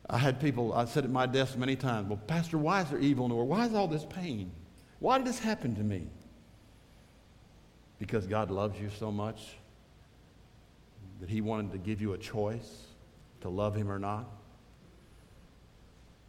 I 0.09 0.19
had 0.19 0.41
people, 0.41 0.73
I 0.73 0.85
said 0.85 1.05
at 1.05 1.11
my 1.11 1.27
desk 1.27 1.57
many 1.57 1.77
times, 1.77 2.09
well, 2.09 2.21
Pastor, 2.27 2.59
why 2.59 2.83
is 2.83 2.91
there 2.91 2.99
evil 2.99 3.25
in 3.25 3.31
the 3.31 3.37
world? 3.37 3.49
Why 3.49 3.67
is 3.67 3.75
all 3.75 3.89
this 3.89 4.05
pain? 4.05 4.51
Why 4.99 5.19
did 5.19 5.27
this 5.27 5.39
happen 5.39 5.75
to 5.77 5.83
me? 5.83 6.09
Because 7.99 8.27
God 8.27 8.51
loves 8.51 8.81
you 8.81 8.91
so 8.99 9.11
much 9.11 9.57
that 11.21 11.29
He 11.29 11.41
wanted 11.41 11.73
to 11.73 11.79
give 11.79 12.01
you 12.01 12.13
a 12.13 12.19
choice 12.19 12.87
to 13.41 13.49
love 13.49 13.75
Him 13.75 13.91
or 13.91 13.99
not. 13.99 14.29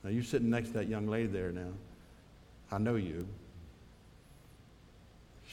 Now, 0.03 0.09
you're 0.09 0.23
sitting 0.23 0.49
next 0.49 0.69
to 0.69 0.73
that 0.75 0.87
young 0.87 1.07
lady 1.07 1.27
there 1.27 1.51
now. 1.51 1.71
I 2.71 2.77
know 2.77 2.95
you. 2.95 3.27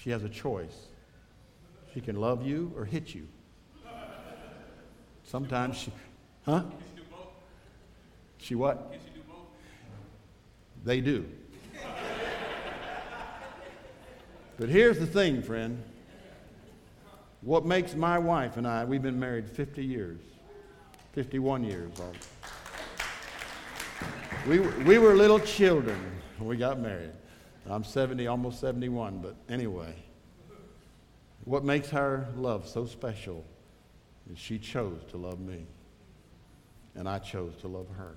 She 0.09 0.13
has 0.13 0.25
a 0.25 0.29
choice. 0.31 0.87
She 1.93 2.01
can 2.01 2.17
love 2.17 2.47
you 2.47 2.73
or 2.75 2.87
hit 2.87 3.15
you. 3.15 3.29
Sometimes 5.23 5.77
she, 5.77 5.93
huh? 6.47 6.63
She 8.39 8.55
what? 8.55 8.95
They 10.83 11.03
do. 11.03 11.27
but 14.59 14.71
here's 14.71 14.99
the 14.99 15.05
thing, 15.05 15.43
friend. 15.43 15.83
What 17.43 17.67
makes 17.67 17.95
my 17.95 18.19
wife 18.19 18.57
and 18.57 18.67
I, 18.67 18.87
we've 18.87 19.03
been 19.03 19.21
married 19.21 19.47
50 19.47 19.85
years, 19.85 20.21
51 21.13 21.65
years. 21.65 21.93
We, 24.47 24.61
we 24.61 24.97
were 24.97 25.15
little 25.15 25.41
children 25.41 26.01
when 26.39 26.49
we 26.49 26.57
got 26.57 26.81
married. 26.81 27.13
I'm 27.71 27.85
70, 27.85 28.27
almost 28.27 28.61
71, 28.61 29.19
but 29.19 29.37
anyway. 29.49 29.95
What 31.45 31.65
makes 31.65 31.91
her 31.91 32.29
love 32.37 32.69
so 32.69 32.87
special 32.87 33.45
is 34.31 34.39
she 34.39 34.59
chose 34.59 35.01
to 35.11 35.17
love 35.17 35.41
me, 35.41 35.67
and 36.95 37.09
I 37.09 37.19
chose 37.19 37.55
to 37.61 37.69
love 37.69 37.87
her. 37.97 38.17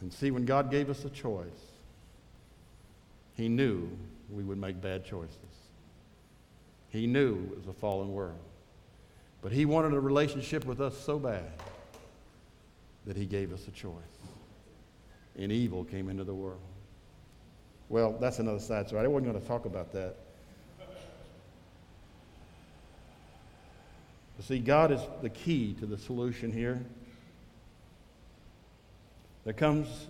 And 0.00 0.12
see, 0.12 0.30
when 0.30 0.44
God 0.44 0.70
gave 0.70 0.90
us 0.90 1.04
a 1.04 1.10
choice, 1.10 1.46
He 3.34 3.48
knew 3.48 3.88
we 4.30 4.42
would 4.42 4.58
make 4.58 4.80
bad 4.80 5.04
choices. 5.04 5.36
He 6.88 7.06
knew 7.06 7.48
it 7.52 7.58
was 7.58 7.68
a 7.68 7.72
fallen 7.72 8.12
world. 8.12 8.38
But 9.40 9.52
He 9.52 9.64
wanted 9.64 9.94
a 9.94 10.00
relationship 10.00 10.64
with 10.64 10.80
us 10.80 10.98
so 10.98 11.18
bad 11.18 11.52
that 13.06 13.16
He 13.16 13.26
gave 13.26 13.52
us 13.52 13.66
a 13.68 13.70
choice. 13.70 13.92
And 15.36 15.52
evil 15.52 15.84
came 15.84 16.08
into 16.08 16.24
the 16.24 16.34
world. 16.34 16.60
Well, 17.92 18.16
that's 18.18 18.38
another 18.38 18.58
side 18.58 18.88
story. 18.88 19.04
I 19.04 19.06
wasn't 19.06 19.30
going 19.30 19.42
to 19.42 19.46
talk 19.46 19.66
about 19.66 19.92
that. 19.92 20.16
But 24.34 24.46
see, 24.46 24.60
God 24.60 24.90
is 24.90 25.00
the 25.20 25.28
key 25.28 25.74
to 25.74 25.84
the 25.84 25.98
solution 25.98 26.50
here. 26.50 26.82
There 29.44 29.52
comes 29.52 30.06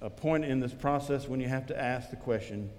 a 0.00 0.08
point 0.08 0.44
in 0.44 0.60
this 0.60 0.72
process 0.72 1.26
when 1.26 1.40
you 1.40 1.48
have 1.48 1.66
to 1.66 1.76
ask 1.76 2.10
the 2.10 2.16
question 2.16 2.70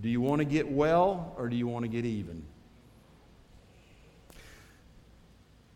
do 0.00 0.08
you 0.08 0.22
want 0.22 0.38
to 0.38 0.46
get 0.46 0.72
well 0.72 1.34
or 1.36 1.50
do 1.50 1.56
you 1.56 1.66
want 1.66 1.84
to 1.84 1.88
get 1.88 2.06
even? 2.06 2.42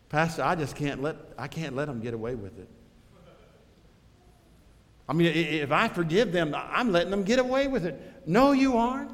Pastor, 0.09 0.41
I 0.41 0.55
just 0.55 0.75
can't 0.75 1.03
let, 1.03 1.17
I 1.37 1.47
can't 1.47 1.75
let 1.75 1.85
them 1.85 1.99
get 1.99 2.15
away 2.15 2.33
with 2.33 2.57
it. 2.57 2.67
I 5.09 5.13
mean, 5.13 5.27
if 5.33 5.71
I 5.71 5.87
forgive 5.87 6.31
them, 6.31 6.53
I'm 6.55 6.91
letting 6.91 7.11
them 7.11 7.23
get 7.23 7.39
away 7.39 7.67
with 7.67 7.85
it. 7.85 7.99
No, 8.25 8.51
you 8.51 8.77
aren't. 8.77 9.11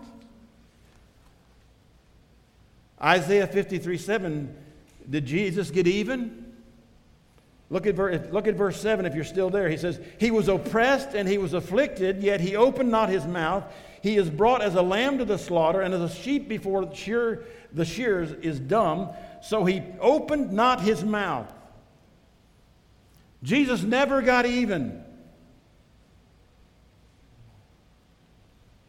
Isaiah 3.01 3.47
53 3.47 3.97
7, 3.97 4.56
did 5.10 5.25
Jesus 5.25 5.69
get 5.69 5.88
even? 5.88 6.53
Look 7.69 7.88
at, 7.88 7.95
verse, 7.95 8.32
look 8.32 8.47
at 8.47 8.56
verse 8.56 8.79
7 8.79 9.06
if 9.06 9.15
you're 9.15 9.23
still 9.23 9.49
there. 9.49 9.67
He 9.67 9.77
says, 9.77 9.99
He 10.19 10.32
was 10.32 10.47
oppressed 10.47 11.15
and 11.15 11.27
he 11.27 11.38
was 11.38 11.53
afflicted, 11.53 12.21
yet 12.21 12.39
he 12.39 12.56
opened 12.56 12.91
not 12.91 13.10
his 13.10 13.25
mouth. 13.25 13.63
He 14.01 14.15
is 14.17 14.29
brought 14.29 14.62
as 14.62 14.75
a 14.75 14.82
lamb 14.82 15.17
to 15.19 15.25
the 15.25 15.38
slaughter, 15.38 15.82
and 15.82 15.93
as 15.93 16.01
a 16.01 16.13
sheep 16.13 16.47
before 16.47 16.86
the, 16.86 16.93
shear, 16.93 17.45
the 17.71 17.86
shears 17.86 18.32
is 18.32 18.60
dumb, 18.60 19.10
so 19.41 19.65
he 19.65 19.82
opened 19.99 20.51
not 20.51 20.82
his 20.82 21.03
mouth. 21.03 21.51
Jesus 23.43 23.82
never 23.82 24.21
got 24.21 24.45
even. 24.45 25.02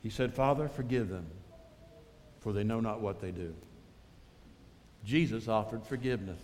He 0.05 0.11
said, 0.11 0.35
Father, 0.35 0.69
forgive 0.69 1.09
them, 1.09 1.27
for 2.41 2.53
they 2.53 2.63
know 2.63 2.79
not 2.79 3.01
what 3.01 3.23
they 3.23 3.31
do. 3.31 3.55
Jesus 5.03 5.49
offered 5.49 5.83
forgiveness. 5.83 6.41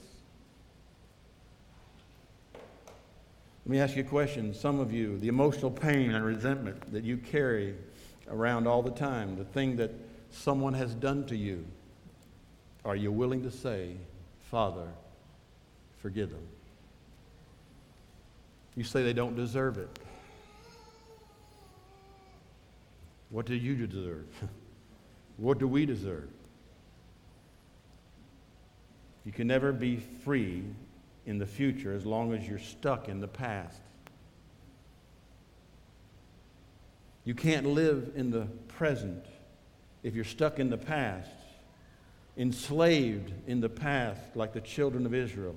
Let 2.54 3.70
me 3.70 3.78
ask 3.78 3.96
you 3.96 4.02
a 4.02 4.06
question. 4.06 4.54
Some 4.54 4.80
of 4.80 4.94
you, 4.94 5.18
the 5.18 5.28
emotional 5.28 5.70
pain 5.70 6.14
and 6.14 6.24
resentment 6.24 6.90
that 6.90 7.04
you 7.04 7.18
carry 7.18 7.74
around 8.30 8.66
all 8.66 8.82
the 8.82 8.90
time, 8.90 9.36
the 9.36 9.44
thing 9.44 9.76
that 9.76 9.92
someone 10.30 10.72
has 10.72 10.94
done 10.94 11.26
to 11.26 11.36
you, 11.36 11.66
are 12.86 12.96
you 12.96 13.12
willing 13.12 13.42
to 13.42 13.50
say, 13.50 13.96
Father, 14.50 14.88
forgive 15.98 16.30
them? 16.30 16.46
You 18.74 18.84
say 18.84 19.02
they 19.02 19.12
don't 19.12 19.36
deserve 19.36 19.76
it. 19.76 19.98
What 23.30 23.46
do 23.46 23.54
you 23.54 23.86
deserve? 23.86 24.26
what 25.36 25.58
do 25.58 25.66
we 25.66 25.86
deserve? 25.86 26.28
You 29.24 29.32
can 29.32 29.46
never 29.46 29.72
be 29.72 29.96
free 29.96 30.64
in 31.26 31.38
the 31.38 31.46
future 31.46 31.92
as 31.92 32.04
long 32.04 32.34
as 32.34 32.46
you're 32.46 32.58
stuck 32.58 33.08
in 33.08 33.20
the 33.20 33.28
past. 33.28 33.80
You 37.24 37.34
can't 37.34 37.66
live 37.66 38.12
in 38.16 38.30
the 38.30 38.46
present 38.68 39.24
if 40.02 40.14
you're 40.14 40.24
stuck 40.24 40.58
in 40.58 40.70
the 40.70 40.78
past, 40.78 41.30
enslaved 42.36 43.32
in 43.46 43.60
the 43.60 43.68
past, 43.68 44.20
like 44.34 44.52
the 44.52 44.60
children 44.60 45.04
of 45.04 45.14
Israel. 45.14 45.54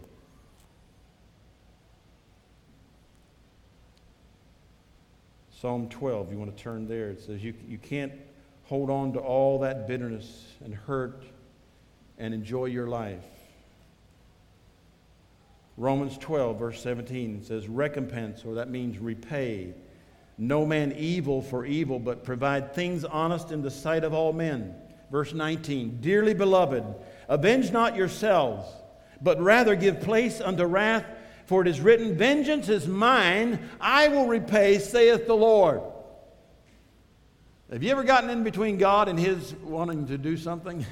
Psalm 5.63 5.87
12, 5.87 6.33
you 6.33 6.37
want 6.37 6.53
to 6.53 6.61
turn 6.61 6.89
there. 6.89 7.11
It 7.11 7.21
says 7.21 7.41
you, 7.41 7.53
you 7.65 7.77
can't 7.77 8.11
hold 8.65 8.89
on 8.89 9.13
to 9.13 9.19
all 9.19 9.59
that 9.59 9.87
bitterness 9.87 10.45
and 10.61 10.75
hurt 10.75 11.23
and 12.17 12.33
enjoy 12.33 12.65
your 12.65 12.87
life. 12.87 13.23
Romans 15.77 16.17
12, 16.17 16.59
verse 16.59 16.83
17 16.83 17.45
says, 17.45 17.69
Recompense, 17.69 18.43
or 18.43 18.55
that 18.55 18.69
means 18.69 18.99
repay. 18.99 19.73
No 20.37 20.65
man 20.65 20.91
evil 20.97 21.41
for 21.41 21.65
evil, 21.65 21.97
but 21.97 22.25
provide 22.25 22.75
things 22.75 23.05
honest 23.05 23.53
in 23.53 23.61
the 23.61 23.71
sight 23.71 24.03
of 24.03 24.13
all 24.13 24.33
men. 24.33 24.75
Verse 25.09 25.33
19, 25.33 26.01
Dearly 26.01 26.33
beloved, 26.33 26.83
avenge 27.29 27.71
not 27.71 27.95
yourselves, 27.95 28.67
but 29.21 29.39
rather 29.39 29.77
give 29.77 30.01
place 30.01 30.41
unto 30.41 30.65
wrath, 30.65 31.05
for 31.45 31.61
it 31.61 31.67
is 31.67 31.81
written, 31.81 32.15
Vengeance 32.15 32.69
is 32.69 32.87
mine, 32.87 33.69
I 33.79 34.07
will 34.07 34.27
repay, 34.27 34.79
saith 34.79 35.27
the 35.27 35.35
Lord. 35.35 35.81
Have 37.71 37.81
you 37.81 37.91
ever 37.91 38.03
gotten 38.03 38.29
in 38.29 38.43
between 38.43 38.77
God 38.77 39.09
and 39.09 39.19
His 39.19 39.53
wanting 39.55 40.07
to 40.07 40.17
do 40.17 40.37
something? 40.37 40.85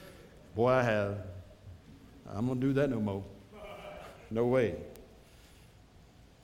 Boy, 0.56 0.70
I 0.70 0.82
have. 0.82 1.18
I'm 2.28 2.46
going 2.46 2.60
to 2.60 2.66
do 2.66 2.72
that 2.74 2.90
no 2.90 3.00
more. 3.00 3.22
No 4.30 4.46
way. 4.46 4.74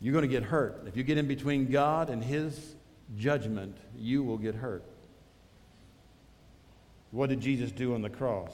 You're 0.00 0.12
going 0.12 0.22
to 0.22 0.28
get 0.28 0.44
hurt. 0.44 0.84
If 0.86 0.96
you 0.96 1.02
get 1.02 1.18
in 1.18 1.26
between 1.26 1.70
God 1.70 2.08
and 2.08 2.22
His 2.22 2.74
judgment, 3.16 3.76
you 3.98 4.22
will 4.22 4.38
get 4.38 4.54
hurt. 4.54 4.84
What 7.10 7.28
did 7.28 7.40
Jesus 7.40 7.72
do 7.72 7.94
on 7.94 8.02
the 8.02 8.10
cross? 8.10 8.52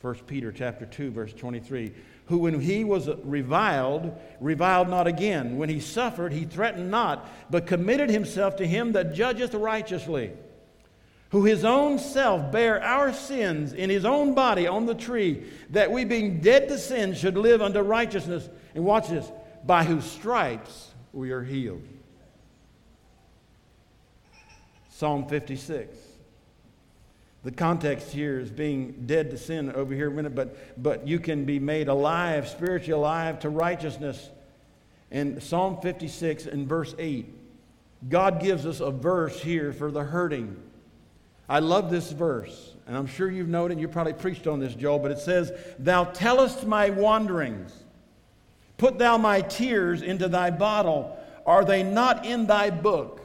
1 0.00 0.14
Peter 0.26 0.52
chapter 0.52 0.86
2 0.86 1.10
verse 1.10 1.32
23 1.32 1.92
who 2.28 2.38
when 2.38 2.60
he 2.60 2.84
was 2.84 3.08
reviled 3.24 4.16
reviled 4.40 4.88
not 4.88 5.06
again 5.06 5.56
when 5.56 5.68
he 5.68 5.80
suffered 5.80 6.32
he 6.32 6.44
threatened 6.44 6.90
not 6.90 7.28
but 7.50 7.66
committed 7.66 8.08
himself 8.10 8.56
to 8.56 8.66
him 8.66 8.92
that 8.92 9.14
judgeth 9.14 9.54
righteously 9.54 10.32
who 11.30 11.44
his 11.44 11.64
own 11.64 11.98
self 11.98 12.50
bare 12.50 12.82
our 12.82 13.12
sins 13.12 13.72
in 13.72 13.90
his 13.90 14.04
own 14.04 14.34
body 14.34 14.66
on 14.66 14.86
the 14.86 14.94
tree, 14.94 15.44
that 15.70 15.90
we 15.92 16.04
being 16.04 16.40
dead 16.40 16.68
to 16.68 16.78
sin 16.78 17.14
should 17.14 17.36
live 17.36 17.60
unto 17.60 17.80
righteousness. 17.80 18.48
And 18.74 18.84
watch 18.84 19.08
this 19.08 19.30
by 19.64 19.84
whose 19.84 20.04
stripes 20.04 20.90
we 21.12 21.30
are 21.30 21.42
healed. 21.42 21.82
Psalm 24.90 25.28
56. 25.28 26.07
The 27.44 27.52
context 27.52 28.10
here 28.10 28.40
is 28.40 28.50
being 28.50 29.04
dead 29.06 29.30
to 29.30 29.38
sin 29.38 29.72
over 29.72 29.94
here 29.94 30.08
a 30.08 30.10
minute, 30.10 30.34
but, 30.34 30.82
but 30.82 31.06
you 31.06 31.18
can 31.20 31.44
be 31.44 31.58
made 31.58 31.88
alive, 31.88 32.48
spiritually 32.48 32.98
alive 32.98 33.38
to 33.40 33.48
righteousness. 33.48 34.30
In 35.10 35.40
Psalm 35.40 35.80
56 35.80 36.46
and 36.46 36.68
verse 36.68 36.94
8, 36.98 37.26
God 38.08 38.40
gives 38.40 38.66
us 38.66 38.80
a 38.80 38.90
verse 38.90 39.40
here 39.40 39.72
for 39.72 39.90
the 39.90 40.02
hurting 40.02 40.56
I 41.48 41.60
love 41.60 41.90
this 41.90 42.12
verse, 42.12 42.74
and 42.86 42.94
I'm 42.94 43.06
sure 43.06 43.30
you've 43.30 43.48
noted, 43.48 43.80
you 43.80 43.88
probably 43.88 44.12
preached 44.12 44.46
on 44.46 44.60
this, 44.60 44.74
Joel, 44.74 44.98
but 44.98 45.10
it 45.10 45.18
says, 45.18 45.50
Thou 45.78 46.04
tellest 46.04 46.66
my 46.66 46.90
wanderings. 46.90 47.72
Put 48.76 48.98
thou 48.98 49.16
my 49.16 49.40
tears 49.40 50.02
into 50.02 50.28
thy 50.28 50.50
bottle. 50.50 51.18
Are 51.46 51.64
they 51.64 51.82
not 51.82 52.26
in 52.26 52.46
thy 52.46 52.68
book? 52.68 53.22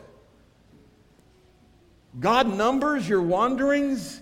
God 2.20 2.48
numbers 2.48 3.08
your 3.08 3.22
wanderings. 3.22 4.22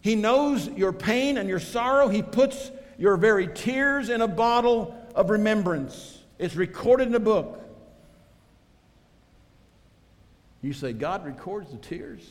He 0.00 0.14
knows 0.14 0.68
your 0.68 0.92
pain 0.92 1.38
and 1.38 1.48
your 1.48 1.60
sorrow. 1.60 2.08
He 2.08 2.22
puts 2.22 2.70
your 2.98 3.16
very 3.16 3.48
tears 3.48 4.10
in 4.10 4.20
a 4.20 4.28
bottle 4.28 4.94
of 5.14 5.30
remembrance. 5.30 6.18
It's 6.38 6.56
recorded 6.56 7.08
in 7.08 7.14
a 7.14 7.20
book. 7.20 7.58
You 10.60 10.72
say, 10.72 10.92
God 10.92 11.24
records 11.24 11.70
the 11.70 11.78
tears? 11.78 12.22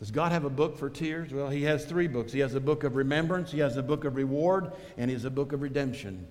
Does 0.00 0.10
God 0.10 0.32
have 0.32 0.44
a 0.44 0.50
book 0.50 0.78
for 0.78 0.90
tears? 0.90 1.32
Well, 1.32 1.50
He 1.50 1.62
has 1.62 1.84
three 1.84 2.08
books. 2.08 2.32
He 2.32 2.40
has 2.40 2.54
a 2.54 2.60
book 2.60 2.84
of 2.84 2.96
remembrance, 2.96 3.52
He 3.52 3.58
has 3.60 3.76
a 3.76 3.82
book 3.82 4.04
of 4.04 4.16
reward, 4.16 4.72
and 4.96 5.10
He 5.10 5.14
has 5.14 5.24
a 5.24 5.30
book 5.30 5.52
of 5.52 5.62
redemption. 5.62 6.26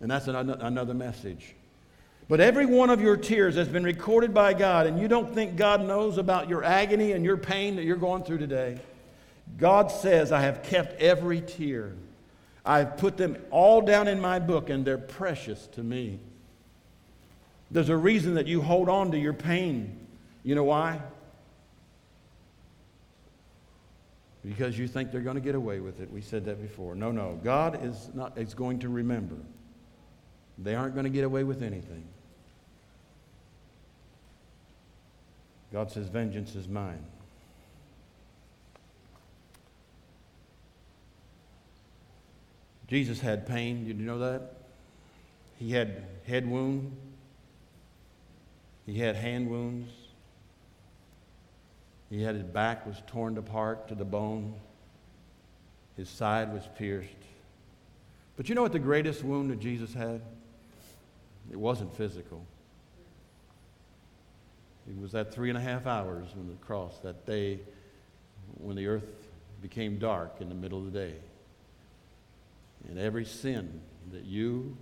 And 0.00 0.10
that's 0.10 0.28
another 0.28 0.94
message. 0.94 1.54
But 2.28 2.40
every 2.40 2.66
one 2.66 2.90
of 2.90 3.00
your 3.00 3.16
tears 3.16 3.56
has 3.56 3.68
been 3.68 3.84
recorded 3.84 4.34
by 4.34 4.52
God, 4.52 4.86
and 4.86 5.00
you 5.00 5.08
don't 5.08 5.34
think 5.34 5.56
God 5.56 5.82
knows 5.82 6.18
about 6.18 6.48
your 6.48 6.62
agony 6.62 7.12
and 7.12 7.24
your 7.24 7.38
pain 7.38 7.76
that 7.76 7.84
you're 7.84 7.96
going 7.96 8.22
through 8.22 8.38
today. 8.38 8.78
God 9.56 9.90
says, 9.90 10.30
I 10.30 10.42
have 10.42 10.62
kept 10.62 11.00
every 11.00 11.40
tear. 11.40 11.94
I've 12.66 12.98
put 12.98 13.16
them 13.16 13.38
all 13.50 13.80
down 13.80 14.08
in 14.08 14.20
my 14.20 14.38
book, 14.38 14.68
and 14.68 14.84
they're 14.84 14.98
precious 14.98 15.66
to 15.68 15.82
me. 15.82 16.20
There's 17.70 17.88
a 17.88 17.96
reason 17.96 18.34
that 18.34 18.46
you 18.46 18.60
hold 18.60 18.90
on 18.90 19.10
to 19.12 19.18
your 19.18 19.32
pain. 19.32 20.06
You 20.44 20.54
know 20.54 20.64
why? 20.64 21.00
because 24.48 24.78
you 24.78 24.88
think 24.88 25.10
they're 25.10 25.20
going 25.20 25.36
to 25.36 25.42
get 25.42 25.54
away 25.54 25.80
with 25.80 26.00
it. 26.00 26.10
We 26.10 26.20
said 26.20 26.44
that 26.46 26.60
before. 26.60 26.94
No, 26.94 27.10
no. 27.10 27.38
God 27.42 27.84
is 27.84 28.10
not 28.14 28.38
is 28.38 28.54
going 28.54 28.78
to 28.80 28.88
remember. 28.88 29.36
They 30.58 30.74
aren't 30.74 30.94
going 30.94 31.04
to 31.04 31.10
get 31.10 31.24
away 31.24 31.44
with 31.44 31.62
anything. 31.62 32.04
God 35.72 35.90
says, 35.90 36.08
Vengeance 36.08 36.54
is 36.54 36.68
mine. 36.68 37.04
Jesus 42.88 43.20
had 43.20 43.46
pain. 43.46 43.86
Did 43.86 43.98
you 43.98 44.06
know 44.06 44.18
that? 44.18 44.54
He 45.58 45.72
had 45.72 46.04
head 46.26 46.48
wound. 46.48 46.96
He 48.86 48.98
had 48.98 49.14
hand 49.14 49.50
wounds. 49.50 49.90
He 52.08 52.22
had 52.22 52.34
his 52.34 52.44
back 52.44 52.86
was 52.86 53.02
torn 53.06 53.36
apart 53.36 53.88
to 53.88 53.94
the 53.94 54.04
bone. 54.04 54.54
His 55.98 56.08
side 56.08 56.52
was 56.52 56.62
pierced. 56.78 57.10
But 58.36 58.48
you 58.48 58.54
know 58.54 58.62
what 58.62 58.72
the 58.72 58.78
greatest 58.78 59.22
wound 59.22 59.50
that 59.50 59.60
Jesus 59.60 59.92
had? 59.92 60.22
It 61.50 61.58
wasn't 61.58 61.94
physical. 61.94 62.46
It 64.88 65.00
was 65.00 65.12
that 65.12 65.32
three 65.34 65.50
and 65.50 65.58
a 65.58 65.60
half 65.60 65.86
hours 65.86 66.28
on 66.38 66.48
the 66.48 66.54
cross, 66.64 66.98
that 67.02 67.26
day 67.26 67.60
when 68.54 68.74
the 68.76 68.86
earth 68.86 69.04
became 69.60 69.98
dark 69.98 70.36
in 70.40 70.48
the 70.48 70.54
middle 70.54 70.78
of 70.78 70.92
the 70.92 70.98
day. 70.98 71.14
and 72.88 72.98
every 72.98 73.24
sin 73.24 73.80
that 74.12 74.24
you 74.24 74.76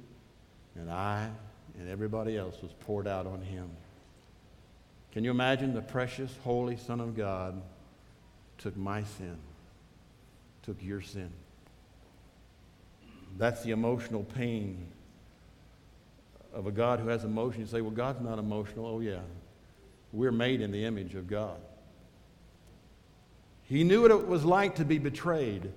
and 0.75 0.91
I 0.91 1.29
and 1.79 1.89
everybody 1.89 2.37
else 2.37 2.57
was 2.63 2.73
poured 2.81 3.07
out 3.07 3.27
on 3.27 3.41
him. 3.43 3.69
Can 5.13 5.25
you 5.25 5.31
imagine 5.31 5.75
the 5.75 5.83
precious, 5.83 6.35
holy 6.45 6.77
Son 6.77 7.01
of 7.01 7.17
God 7.17 7.61
took 8.59 8.77
my 8.77 9.03
sin, 9.03 9.37
took 10.63 10.83
your 10.83 11.01
sin? 11.01 11.31
That's 13.39 13.63
the 13.63 13.71
emotional 13.71 14.25
pain 14.25 14.87
of 16.55 16.67
a 16.67 16.71
God 16.71 17.01
who 17.01 17.09
has 17.09 17.25
emotion. 17.25 17.61
You 17.61 17.67
say, 17.67 17.81
well, 17.81 17.91
God's 17.91 18.21
not 18.21 18.39
emotional. 18.39 18.87
Oh, 18.87 19.01
yeah. 19.01 19.21
We're 20.17 20.33
made 20.33 20.63
in 20.63 20.71
the 20.71 20.87
image 20.87 21.15
of 21.15 21.29
God. 21.29 21.59
He 23.65 23.85
knew 23.85 24.01
what 24.01 24.11
it 24.11 24.27
was 24.27 24.47
like 24.47 24.77
to 24.77 24.85
be 24.87 24.99
betrayed. 24.99 25.71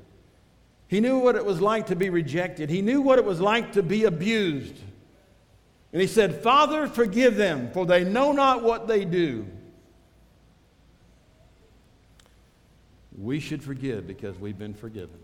He 0.87 1.01
knew 1.01 1.19
what 1.19 1.35
it 1.35 1.43
was 1.43 1.59
like 1.59 1.87
to 1.87 1.95
be 1.97 2.09
rejected. 2.09 2.69
He 2.69 2.81
knew 2.81 3.01
what 3.01 3.19
it 3.19 3.25
was 3.25 3.41
like 3.41 3.73
to 3.73 3.83
be 3.83 4.05
abused. 4.05 4.75
And 5.91 6.01
he 6.01 6.07
said, 6.07 6.41
Father, 6.41 6.87
forgive 6.87 7.35
them, 7.35 7.69
for 7.73 7.85
they 7.85 8.05
know 8.05 8.31
not 8.31 8.63
what 8.63 8.87
they 8.87 9.03
do. 9.03 9.45
We 13.17 13.41
should 13.41 13.61
forgive 13.61 14.07
because 14.07 14.39
we've 14.39 14.57
been 14.57 14.73
forgiven. 14.73 15.19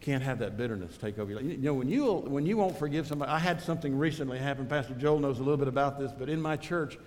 Can't 0.00 0.22
have 0.22 0.38
that 0.38 0.56
bitterness 0.56 0.96
take 0.96 1.18
over 1.18 1.30
your 1.30 1.40
life. 1.40 1.50
You 1.50 1.58
know, 1.58 1.74
when 1.74 1.88
you, 1.88 2.12
when 2.14 2.46
you 2.46 2.56
won't 2.56 2.78
forgive 2.78 3.06
somebody, 3.06 3.30
I 3.30 3.38
had 3.38 3.60
something 3.60 3.96
recently 3.96 4.38
happen. 4.38 4.66
Pastor 4.66 4.94
Joel 4.94 5.18
knows 5.18 5.38
a 5.38 5.42
little 5.42 5.58
bit 5.58 5.68
about 5.68 5.98
this, 5.98 6.10
but 6.12 6.28
in 6.28 6.40
my 6.40 6.56
church, 6.56 6.98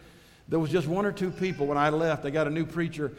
there 0.47 0.59
was 0.59 0.69
just 0.69 0.87
one 0.87 1.05
or 1.05 1.11
two 1.11 1.31
people 1.31 1.65
when 1.65 1.77
I 1.77 1.89
left. 1.89 2.23
They 2.23 2.31
got 2.31 2.47
a 2.47 2.51
new 2.51 2.65
preacher, 2.65 3.11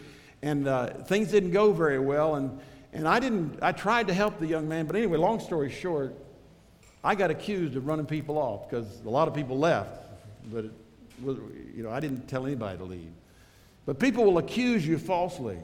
and 0.43 0.69
uh, 0.69 0.87
things 1.05 1.31
didn't 1.31 1.51
go 1.51 1.73
very 1.73 1.99
well. 1.99 2.37
And, 2.37 2.61
and 2.93 3.09
I 3.09 3.19
didn't, 3.19 3.59
I 3.63 3.73
tried 3.73 4.07
to 4.09 4.15
help 4.15 4.39
the 4.39 4.47
young 4.47 4.69
man, 4.69 4.87
but 4.87 4.95
anyway, 4.95 5.19
long 5.19 5.41
story 5.41 5.71
short, 5.71 6.15
I 7.03 7.15
got 7.15 7.31
accused 7.31 7.77
of 7.77 7.87
running 7.87 8.07
people 8.07 8.39
off 8.39 8.69
because 8.69 9.01
a 9.05 9.11
lot 9.11 9.27
of 9.27 9.35
people 9.35 9.59
left, 9.59 10.03
but 10.53 10.65
it 10.65 10.73
was, 11.23 11.39
you 11.75 11.83
know, 11.83 11.91
I 11.91 12.01
didn't 12.01 12.29
tell 12.29 12.47
anybody 12.47 12.79
to 12.79 12.85
leave. 12.85 13.13
But 13.87 13.99
people 13.99 14.25
will 14.25 14.39
accuse 14.39 14.87
you 14.87 14.99
falsely. 14.99 15.59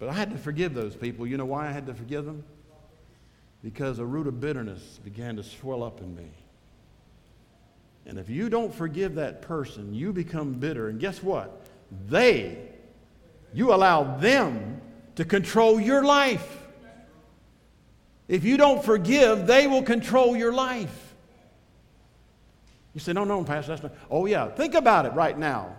But 0.00 0.08
I 0.08 0.14
had 0.14 0.30
to 0.30 0.38
forgive 0.38 0.74
those 0.74 0.96
people. 0.96 1.26
You 1.26 1.36
know 1.36 1.44
why 1.44 1.68
I 1.68 1.70
had 1.70 1.86
to 1.86 1.94
forgive 1.94 2.24
them? 2.24 2.42
Because 3.62 3.98
a 3.98 4.04
root 4.04 4.26
of 4.26 4.40
bitterness 4.40 4.98
began 5.04 5.36
to 5.36 5.44
swell 5.44 5.84
up 5.84 6.00
in 6.00 6.16
me. 6.16 6.30
And 8.06 8.18
if 8.18 8.30
you 8.30 8.48
don't 8.48 8.74
forgive 8.74 9.16
that 9.16 9.42
person, 9.42 9.94
you 9.94 10.12
become 10.14 10.54
bitter. 10.54 10.88
And 10.88 10.98
guess 10.98 11.22
what? 11.22 11.66
They, 12.08 12.56
you 13.52 13.74
allow 13.74 14.16
them 14.16 14.80
to 15.16 15.24
control 15.26 15.78
your 15.78 16.02
life. 16.02 16.58
If 18.26 18.42
you 18.42 18.56
don't 18.56 18.82
forgive, 18.82 19.46
they 19.46 19.66
will 19.66 19.82
control 19.82 20.34
your 20.34 20.52
life. 20.52 21.14
You 22.94 23.00
say, 23.00 23.12
no, 23.12 23.24
no, 23.24 23.44
Pastor, 23.44 23.72
that's 23.72 23.82
not. 23.82 23.92
Oh, 24.10 24.24
yeah. 24.24 24.48
Think 24.48 24.74
about 24.74 25.04
it 25.04 25.12
right 25.12 25.38
now. 25.38 25.76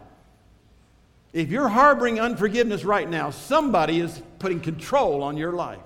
If 1.34 1.50
you're 1.50 1.70
harboring 1.70 2.20
unforgiveness 2.20 2.84
right 2.84 3.10
now, 3.10 3.30
somebody 3.30 4.00
is 4.00 4.22
putting 4.39 4.60
control 4.60 5.24
on 5.24 5.38
your 5.38 5.54
life. 5.54 5.80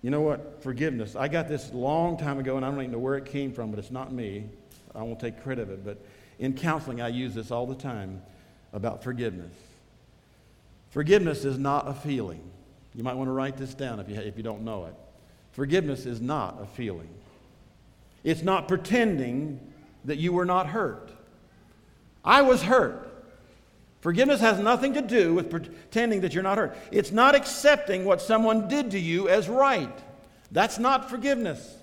You 0.00 0.10
know 0.10 0.20
what? 0.20 0.62
Forgiveness. 0.62 1.16
I 1.16 1.28
got 1.28 1.48
this 1.48 1.72
long 1.72 2.18
time 2.18 2.38
ago, 2.38 2.56
and 2.56 2.64
I 2.64 2.70
don't 2.70 2.78
even 2.78 2.92
know 2.92 2.98
where 2.98 3.16
it 3.16 3.24
came 3.24 3.52
from, 3.52 3.70
but 3.70 3.78
it's 3.78 3.90
not 3.90 4.12
me. 4.12 4.44
I 4.94 5.02
won't 5.02 5.18
take 5.18 5.42
credit 5.42 5.62
of 5.62 5.70
it. 5.70 5.84
But 5.84 5.98
in 6.38 6.52
counseling, 6.52 7.00
I 7.00 7.08
use 7.08 7.34
this 7.34 7.50
all 7.50 7.66
the 7.66 7.74
time 7.74 8.22
about 8.72 9.02
forgiveness. 9.02 9.52
Forgiveness 10.90 11.44
is 11.44 11.58
not 11.58 11.88
a 11.88 11.94
feeling. 11.94 12.42
You 12.94 13.02
might 13.02 13.14
want 13.14 13.28
to 13.28 13.32
write 13.32 13.56
this 13.56 13.74
down 13.74 13.98
if 13.98 14.08
you, 14.08 14.16
if 14.16 14.36
you 14.36 14.42
don't 14.42 14.62
know 14.62 14.84
it. 14.84 14.94
Forgiveness 15.52 16.06
is 16.06 16.20
not 16.20 16.58
a 16.60 16.66
feeling. 16.66 17.08
It's 18.24 18.42
not 18.42 18.66
pretending 18.66 19.60
that 20.06 20.18
you 20.18 20.32
were 20.32 20.46
not 20.46 20.66
hurt. 20.66 21.10
I 22.24 22.42
was 22.42 22.62
hurt. 22.62 23.10
Forgiveness 24.00 24.40
has 24.40 24.58
nothing 24.58 24.94
to 24.94 25.02
do 25.02 25.34
with 25.34 25.50
pretending 25.50 26.22
that 26.22 26.34
you're 26.34 26.42
not 26.42 26.58
hurt. 26.58 26.76
It's 26.90 27.12
not 27.12 27.34
accepting 27.34 28.04
what 28.04 28.20
someone 28.20 28.68
did 28.68 28.90
to 28.90 28.98
you 28.98 29.28
as 29.28 29.48
right. 29.48 29.96
That's 30.50 30.78
not 30.78 31.08
forgiveness. 31.08 31.76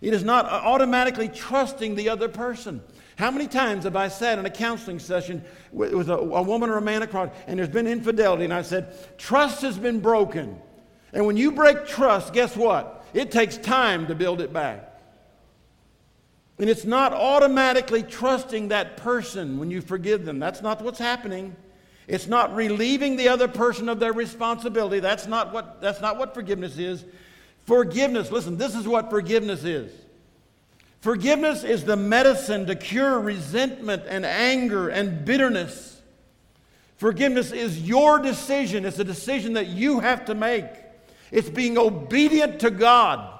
It 0.00 0.14
is 0.14 0.24
not 0.24 0.46
automatically 0.46 1.28
trusting 1.28 1.94
the 1.94 2.08
other 2.08 2.28
person. 2.28 2.80
How 3.16 3.30
many 3.30 3.48
times 3.48 3.84
have 3.84 3.96
I 3.96 4.08
sat 4.08 4.38
in 4.38 4.46
a 4.46 4.50
counseling 4.50 4.98
session 4.98 5.44
with, 5.72 5.92
with 5.92 6.08
a, 6.08 6.16
a, 6.16 6.42
woman 6.42 6.70
or 6.70 6.78
a 6.78 6.82
man 6.82 7.02
across, 7.02 7.30
and 7.46 7.58
there's 7.58 7.68
been 7.68 7.86
infidelity, 7.86 8.44
and 8.44 8.54
I 8.54 8.62
said, 8.62 8.96
Trust 9.18 9.60
has 9.62 9.76
been 9.76 10.00
broken. 10.00 10.58
And 11.12 11.26
when 11.26 11.36
you 11.36 11.52
break 11.52 11.86
trust, 11.86 12.32
guess 12.32 12.56
what? 12.56 13.04
It 13.12 13.30
takes 13.30 13.58
time 13.58 14.06
to 14.06 14.14
build 14.14 14.40
it 14.40 14.52
back. 14.52 14.89
And 16.60 16.68
it's 16.68 16.84
not 16.84 17.14
automatically 17.14 18.02
trusting 18.02 18.68
that 18.68 18.98
person 18.98 19.58
when 19.58 19.70
you 19.70 19.80
forgive 19.80 20.26
them. 20.26 20.38
That's 20.38 20.60
not 20.60 20.82
what's 20.82 20.98
happening. 20.98 21.56
It's 22.06 22.26
not 22.26 22.54
relieving 22.54 23.16
the 23.16 23.28
other 23.30 23.48
person 23.48 23.88
of 23.88 23.98
their 23.98 24.12
responsibility. 24.12 25.00
That's 25.00 25.26
not 25.26 25.54
what, 25.54 25.80
that's 25.80 26.02
not 26.02 26.18
what 26.18 26.34
forgiveness 26.34 26.76
is. 26.76 27.02
Forgiveness, 27.64 28.30
listen, 28.30 28.58
this 28.58 28.74
is 28.74 28.86
what 28.86 29.08
forgiveness 29.08 29.64
is. 29.64 29.90
Forgiveness 31.00 31.64
is 31.64 31.84
the 31.84 31.96
medicine 31.96 32.66
to 32.66 32.74
cure 32.74 33.18
resentment 33.18 34.02
and 34.06 34.26
anger 34.26 34.90
and 34.90 35.24
bitterness. 35.24 36.02
Forgiveness 36.98 37.52
is 37.52 37.80
your 37.80 38.18
decision. 38.18 38.84
It's 38.84 38.98
a 38.98 39.04
decision 39.04 39.54
that 39.54 39.68
you 39.68 40.00
have 40.00 40.26
to 40.26 40.34
make. 40.34 40.66
It's 41.30 41.48
being 41.48 41.78
obedient 41.78 42.60
to 42.60 42.70
God. 42.70 43.39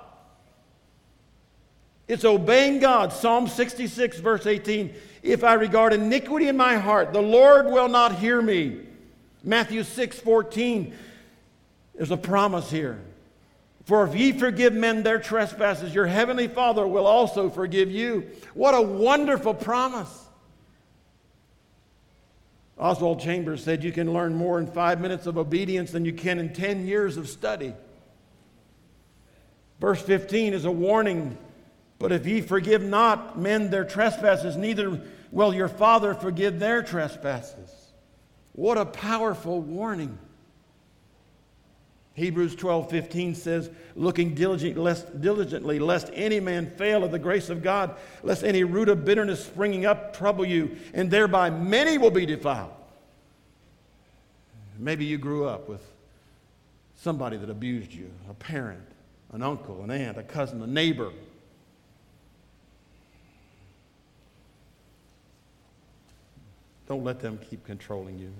It's 2.11 2.25
obeying 2.25 2.81
God. 2.81 3.13
Psalm 3.13 3.47
66, 3.47 4.19
verse 4.19 4.45
18. 4.45 4.93
If 5.23 5.45
I 5.45 5.55
regard 5.55 5.93
iniquity 5.93 6.49
in 6.49 6.57
my 6.57 6.77
heart, 6.77 7.13
the 7.13 7.23
Lord 7.23 7.67
will 7.67 7.87
not 7.87 8.17
hear 8.17 8.43
me. 8.43 8.81
Matthew 9.45 9.85
6, 9.85 10.19
14. 10.19 10.93
There's 11.95 12.11
a 12.11 12.17
promise 12.17 12.69
here. 12.69 13.01
For 13.85 14.05
if 14.05 14.17
ye 14.17 14.33
forgive 14.33 14.73
men 14.73 15.05
their 15.05 15.21
trespasses, 15.21 15.95
your 15.95 16.07
heavenly 16.07 16.49
Father 16.49 16.85
will 16.85 17.07
also 17.07 17.49
forgive 17.49 17.93
you. 17.93 18.29
What 18.55 18.75
a 18.75 18.83
wonderful 18.83 19.55
promise. 19.55 20.27
Oswald 22.77 23.21
Chambers 23.21 23.63
said 23.63 23.85
you 23.85 23.93
can 23.93 24.13
learn 24.13 24.35
more 24.35 24.59
in 24.59 24.67
five 24.67 25.01
minutes 25.01 25.29
of 25.29 25.39
obedience 25.39 25.93
than 25.93 26.05
you 26.05 26.13
can 26.13 26.41
in 26.41 26.53
10 26.53 26.89
years 26.89 27.17
of 27.17 27.29
study. 27.29 27.73
Verse 29.79 30.03
15 30.03 30.55
is 30.55 30.65
a 30.65 30.73
warning 30.73 31.39
but 32.01 32.13
if 32.13 32.27
ye 32.27 32.41
forgive 32.41 32.83
not 32.83 33.39
men 33.39 33.71
their 33.71 33.85
trespasses, 33.85 34.57
neither 34.57 35.01
will 35.31 35.55
your 35.55 35.69
Father 35.69 36.15
forgive 36.15 36.59
their 36.59 36.83
trespasses. 36.83 37.93
What 38.53 38.79
a 38.79 38.87
powerful 38.87 39.61
warning. 39.61 40.19
Hebrews 42.15 42.57
12 42.57 42.91
15 42.91 43.35
says, 43.35 43.71
Looking 43.95 44.35
diligently 44.35 44.83
lest, 44.83 45.21
diligently, 45.21 45.79
lest 45.79 46.11
any 46.15 46.41
man 46.41 46.71
fail 46.71 47.05
of 47.05 47.13
the 47.13 47.19
grace 47.19 47.51
of 47.51 47.63
God, 47.63 47.95
lest 48.23 48.45
any 48.45 48.65
root 48.65 48.89
of 48.89 49.05
bitterness 49.05 49.45
springing 49.45 49.85
up 49.85 50.17
trouble 50.17 50.47
you, 50.47 50.77
and 50.95 51.11
thereby 51.11 51.51
many 51.51 51.99
will 51.99 52.11
be 52.11 52.25
defiled. 52.25 52.73
Maybe 54.79 55.05
you 55.05 55.19
grew 55.19 55.45
up 55.45 55.69
with 55.69 55.83
somebody 56.97 57.37
that 57.37 57.51
abused 57.51 57.93
you 57.93 58.11
a 58.31 58.35
parent, 58.35 58.87
an 59.33 59.43
uncle, 59.43 59.83
an 59.83 59.91
aunt, 59.91 60.17
a 60.17 60.23
cousin, 60.23 60.63
a 60.63 60.67
neighbor. 60.67 61.13
Don't 66.91 67.05
let 67.05 67.21
them 67.21 67.39
keep 67.49 67.65
controlling 67.65 68.19
you. 68.19 68.33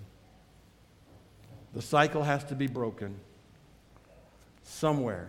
The 1.73 1.81
cycle 1.81 2.25
has 2.25 2.43
to 2.47 2.57
be 2.57 2.67
broken 2.67 3.15
somewhere. 4.65 5.29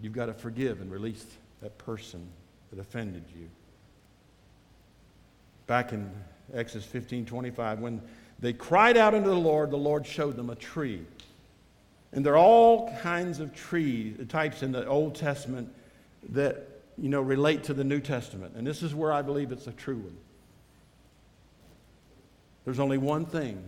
You've 0.00 0.12
got 0.12 0.26
to 0.26 0.32
forgive 0.32 0.80
and 0.80 0.92
release 0.92 1.26
that 1.60 1.76
person 1.76 2.24
that 2.70 2.78
offended 2.78 3.24
you. 3.36 3.48
Back 5.66 5.92
in 5.92 6.08
Exodus 6.54 6.86
15 6.86 7.26
25, 7.26 7.80
when 7.80 8.00
they 8.38 8.52
cried 8.52 8.96
out 8.96 9.12
unto 9.12 9.28
the 9.28 9.34
Lord, 9.34 9.72
the 9.72 9.76
Lord 9.76 10.06
showed 10.06 10.36
them 10.36 10.50
a 10.50 10.54
tree. 10.54 11.04
And 12.12 12.24
there 12.24 12.34
are 12.34 12.38
all 12.38 12.96
kinds 13.02 13.40
of 13.40 13.52
tree 13.52 14.14
uh, 14.20 14.24
types 14.28 14.62
in 14.62 14.70
the 14.70 14.86
Old 14.86 15.16
Testament 15.16 15.68
that 16.28 16.68
you 16.96 17.08
know 17.08 17.20
relate 17.20 17.64
to 17.64 17.74
the 17.74 17.82
New 17.82 17.98
Testament. 17.98 18.54
And 18.54 18.64
this 18.64 18.84
is 18.84 18.94
where 18.94 19.12
I 19.12 19.22
believe 19.22 19.50
it's 19.50 19.66
a 19.66 19.72
true 19.72 19.96
one. 19.96 20.16
There's 22.64 22.80
only 22.80 22.98
one 22.98 23.26
thing 23.26 23.62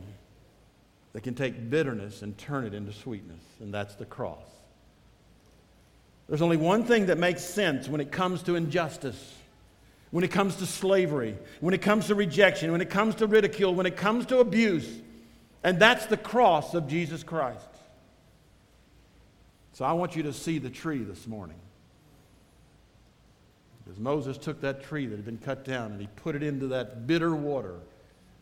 that 1.12 1.22
can 1.22 1.34
take 1.34 1.70
bitterness 1.70 2.22
and 2.22 2.36
turn 2.36 2.64
it 2.64 2.74
into 2.74 2.92
sweetness, 2.92 3.42
and 3.60 3.72
that's 3.72 3.94
the 3.94 4.04
cross. 4.04 4.44
There's 6.28 6.42
only 6.42 6.56
one 6.56 6.84
thing 6.84 7.06
that 7.06 7.18
makes 7.18 7.42
sense 7.44 7.88
when 7.88 8.00
it 8.00 8.10
comes 8.10 8.42
to 8.44 8.56
injustice. 8.56 9.34
when 10.10 10.24
it 10.24 10.30
comes 10.30 10.56
to 10.56 10.66
slavery, 10.66 11.36
when 11.60 11.74
it 11.74 11.82
comes 11.82 12.06
to 12.06 12.14
rejection, 12.14 12.72
when 12.72 12.80
it 12.80 12.90
comes 12.90 13.16
to 13.16 13.26
ridicule, 13.26 13.74
when 13.74 13.86
it 13.86 13.96
comes 13.96 14.26
to 14.26 14.38
abuse. 14.38 14.88
And 15.62 15.78
that's 15.78 16.06
the 16.06 16.16
cross 16.16 16.74
of 16.74 16.88
Jesus 16.88 17.22
Christ. 17.22 17.68
So 19.72 19.84
I 19.84 19.92
want 19.92 20.16
you 20.16 20.22
to 20.24 20.32
see 20.32 20.58
the 20.58 20.70
tree 20.70 21.02
this 21.02 21.26
morning. 21.26 21.58
Because 23.84 23.98
Moses 24.00 24.38
took 24.38 24.60
that 24.62 24.84
tree 24.84 25.06
that 25.06 25.16
had 25.16 25.24
been 25.24 25.38
cut 25.38 25.64
down 25.64 25.92
and 25.92 26.00
he 26.00 26.08
put 26.16 26.34
it 26.34 26.42
into 26.42 26.68
that 26.68 27.06
bitter 27.06 27.34
water 27.34 27.74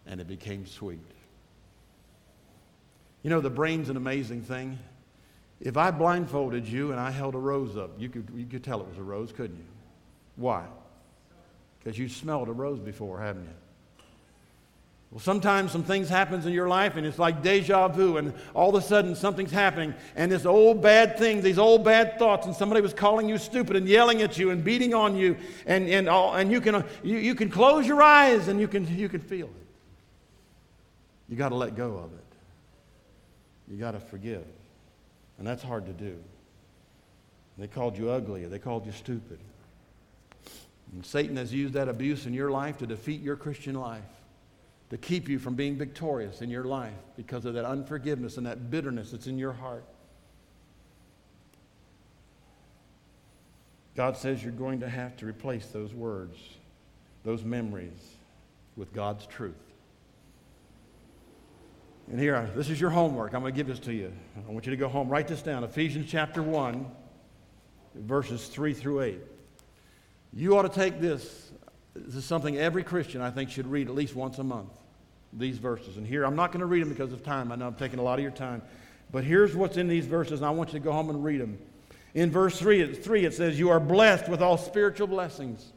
and 0.07 0.20
it 0.20 0.28
became 0.28 0.66
sweet. 0.66 1.00
You 3.22 3.30
know, 3.30 3.40
the 3.40 3.50
brain's 3.50 3.88
an 3.88 3.96
amazing 3.96 4.42
thing. 4.42 4.78
If 5.61 5.76
I 5.76 5.90
blindfolded 5.90 6.66
you 6.66 6.90
and 6.92 7.00
I 7.00 7.11
held 7.11 7.34
a 7.34 7.38
rose 7.38 7.76
up, 7.76 7.90
you 7.98 8.09
could, 8.09 8.28
you 8.36 8.44
could 8.44 8.62
tell 8.62 8.80
it 8.80 8.88
was 8.88 8.98
a 8.98 9.02
rose, 9.02 9.32
couldn't 9.32 9.57
you? 9.57 9.64
Why? 10.36 10.64
Because 11.78 11.98
you 11.98 12.09
smelled 12.09 12.48
a 12.48 12.52
rose 12.52 12.80
before, 12.80 13.20
haven't 13.20 13.44
you? 13.44 13.55
Well, 15.11 15.20
sometimes 15.20 15.70
some 15.70 15.84
things 15.84 16.09
happens 16.09 16.44
in 16.44 16.52
your 16.52 16.68
life 16.68 16.96
and 16.96 17.07
it's 17.07 17.20
like 17.20 17.40
deja 17.40 17.86
vu 17.86 18.16
and 18.16 18.34
all 18.52 18.74
of 18.74 18.82
a 18.82 18.84
sudden 18.84 19.14
something's 19.14 19.52
happening 19.52 19.94
and 20.16 20.30
this 20.30 20.44
old 20.44 20.82
bad 20.82 21.16
thing, 21.16 21.40
these 21.40 21.59
old 21.59 21.84
bad 21.84 22.18
thoughts 22.18 22.46
and 22.46 22.57
somebody 22.57 22.80
was 22.80 22.92
calling 22.92 23.28
you 23.28 23.38
stupid 23.38 23.76
and 23.76 23.88
yelling 23.88 24.22
at 24.22 24.36
you 24.36 24.50
and 24.50 24.64
beating 24.64 24.92
on 24.92 25.16
you 25.16 25.36
and, 25.66 25.88
and, 25.88 26.09
all, 26.09 26.34
and 26.34 26.50
you, 26.50 26.61
can, 26.61 26.84
you, 27.05 27.18
you 27.18 27.36
can 27.36 27.48
close 27.48 27.86
your 27.86 28.02
eyes 28.02 28.48
and 28.48 28.61
you 28.61 28.66
can, 28.66 28.88
you 28.98 29.09
can 29.09 29.20
feel 29.20 29.46
it. 29.46 29.63
You 31.29 31.37
got 31.37 31.51
to 31.51 31.55
let 31.55 31.75
go 31.77 31.97
of 31.97 32.12
it. 32.12 32.25
You 33.68 33.79
got 33.79 33.93
to 33.93 34.01
forgive. 34.01 34.45
And 35.39 35.47
that's 35.47 35.62
hard 35.62 35.87
to 35.87 35.93
do. 35.93 36.16
They 37.57 37.66
called 37.66 37.97
you 37.97 38.11
ugly, 38.11 38.45
they 38.47 38.59
called 38.59 38.87
you 38.87 38.93
stupid. 38.93 39.39
And 40.93 41.05
Satan 41.05 41.37
has 41.37 41.53
used 41.53 41.75
that 41.75 41.89
abuse 41.89 42.27
in 42.27 42.35
your 42.35 42.51
life 42.51 42.79
to 42.79 42.87
defeat 42.87 43.20
your 43.20 43.37
Christian 43.37 43.75
life, 43.75 44.03
to 44.91 44.97
keep 44.97 45.29
you 45.29 45.39
from 45.39 45.55
being 45.55 45.77
victorious 45.77 46.41
in 46.41 46.51
your 46.51 46.64
life 46.64 46.93
because 47.16 47.45
of 47.45 47.55
that 47.55 47.64
unforgiveness 47.64 48.37
and 48.37 48.47
that 48.47 48.70
bitterness 48.70 49.11
that's 49.11 49.27
in 49.27 49.39
your 49.39 49.53
heart. 49.53 49.85
God 53.97 54.16
says 54.16 54.43
you're 54.43 54.53
going 54.53 54.81
to 54.81 54.89
have 54.89 55.16
to 55.18 55.27
replace 55.27 55.66
those 55.66 55.95
words, 55.95 56.37
those 57.25 57.45
memories, 57.45 58.16
with 58.77 58.93
God's 58.93 59.27
truth. 59.27 59.55
And 62.11 62.20
here, 62.20 62.50
this 62.55 62.68
is 62.68 62.80
your 62.80 62.90
homework. 62.90 63.32
I'm 63.32 63.40
going 63.40 63.52
to 63.52 63.57
give 63.57 63.66
this 63.66 63.78
to 63.80 63.92
you. 63.92 64.12
I 64.36 64.52
want 64.52 64.66
you 64.66 64.70
to 64.70 64.76
go 64.76 64.88
home, 64.88 65.09
write 65.09 65.26
this 65.26 65.42
down 65.42 65.64
Ephesians 65.64 66.11
chapter 66.11 66.42
1, 66.42 66.86
verses 67.94 68.46
3 68.48 68.74
through 68.74 69.00
8. 69.02 69.18
You 70.34 70.57
ought 70.59 70.62
to 70.62 70.68
take 70.68 71.00
this. 71.00 71.52
This 71.94 72.16
is 72.16 72.24
something 72.24 72.59
every 72.59 72.82
Christian, 72.82 73.20
I 73.20 73.30
think, 73.30 73.50
should 73.50 73.66
read 73.66 73.88
at 73.88 73.94
least 73.94 74.14
once 74.14 74.38
a 74.38 74.44
month. 74.44 74.70
These 75.32 75.59
verses. 75.59 75.96
And 75.96 76.07
here, 76.07 76.24
I'm 76.24 76.36
not 76.36 76.52
going 76.52 76.61
to 76.61 76.66
read 76.66 76.82
them 76.82 76.90
because 76.90 77.12
of 77.12 77.24
time. 77.24 77.50
I 77.50 77.57
know 77.57 77.66
I'm 77.66 77.74
taking 77.74 77.98
a 77.98 78.02
lot 78.02 78.18
of 78.18 78.22
your 78.22 78.32
time. 78.32 78.62
But 79.11 79.24
here's 79.24 79.55
what's 79.55 79.76
in 79.76 79.88
these 79.88 80.07
verses, 80.07 80.40
and 80.40 80.46
I 80.46 80.50
want 80.50 80.72
you 80.72 80.78
to 80.78 80.84
go 80.84 80.92
home 80.92 81.09
and 81.09 81.24
read 81.24 81.40
them. 81.40 81.59
In 82.14 82.30
verse 82.30 82.59
3, 82.59 82.94
3 82.94 83.24
it 83.24 83.34
says, 83.34 83.59
You 83.59 83.70
are 83.70 83.80
blessed 83.80 84.28
with 84.28 84.42
all 84.42 84.59
spiritual 84.59 85.07
blessings. 85.07 85.72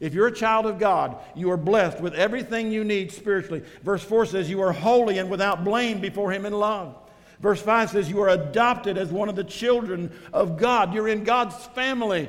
If 0.00 0.14
you're 0.14 0.28
a 0.28 0.32
child 0.32 0.66
of 0.66 0.78
God, 0.78 1.16
you 1.34 1.50
are 1.50 1.56
blessed 1.56 2.00
with 2.00 2.14
everything 2.14 2.70
you 2.70 2.84
need 2.84 3.10
spiritually. 3.10 3.64
Verse 3.82 4.02
4 4.02 4.26
says, 4.26 4.48
You 4.48 4.62
are 4.62 4.72
holy 4.72 5.18
and 5.18 5.28
without 5.28 5.64
blame 5.64 6.00
before 6.00 6.30
Him 6.30 6.46
in 6.46 6.52
love. 6.52 6.94
Verse 7.40 7.60
5 7.60 7.90
says, 7.90 8.08
You 8.08 8.20
are 8.22 8.28
adopted 8.28 8.96
as 8.96 9.10
one 9.10 9.28
of 9.28 9.36
the 9.36 9.44
children 9.44 10.12
of 10.32 10.56
God. 10.56 10.94
You're 10.94 11.08
in 11.08 11.24
God's 11.24 11.56
family. 11.68 12.28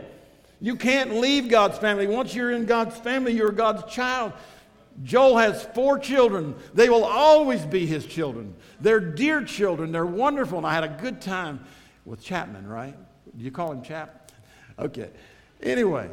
You 0.61 0.76
can't 0.76 1.15
leave 1.15 1.47
God's 1.47 1.78
family. 1.78 2.07
Once 2.07 2.34
you're 2.34 2.51
in 2.51 2.65
God's 2.65 2.97
family, 2.97 3.34
you're 3.34 3.51
God's 3.51 3.91
child. 3.93 4.34
Joel 5.03 5.38
has 5.38 5.63
four 5.63 5.97
children. 5.97 6.55
They 6.74 6.89
will 6.89 7.05
always 7.05 7.65
be 7.65 7.86
his 7.86 8.05
children. 8.05 8.53
They're 8.82 8.99
dear 8.99 9.43
children. 9.43 9.91
They're 9.91 10.05
wonderful. 10.05 10.57
And 10.57 10.67
I 10.67 10.74
had 10.74 10.84
a 10.84 10.97
good 11.01 11.22
time 11.22 11.65
with 12.03 12.22
Chapman, 12.22 12.67
right? 12.67 12.95
You 13.38 13.51
call 13.51 13.72
him 13.72 13.82
Chap? 13.82 14.32
Okay. 14.78 15.09
Anyway, 15.61 16.09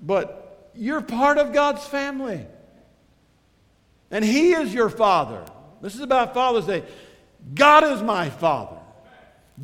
but 0.00 0.45
you're 0.78 1.00
part 1.00 1.38
of 1.38 1.52
God's 1.52 1.84
family. 1.84 2.46
And 4.10 4.24
He 4.24 4.52
is 4.52 4.72
your 4.72 4.88
Father. 4.88 5.44
This 5.80 5.94
is 5.94 6.00
about 6.00 6.34
Father's 6.34 6.66
Day. 6.66 6.84
God 7.54 7.84
is 7.84 8.02
my 8.02 8.30
Father. 8.30 8.78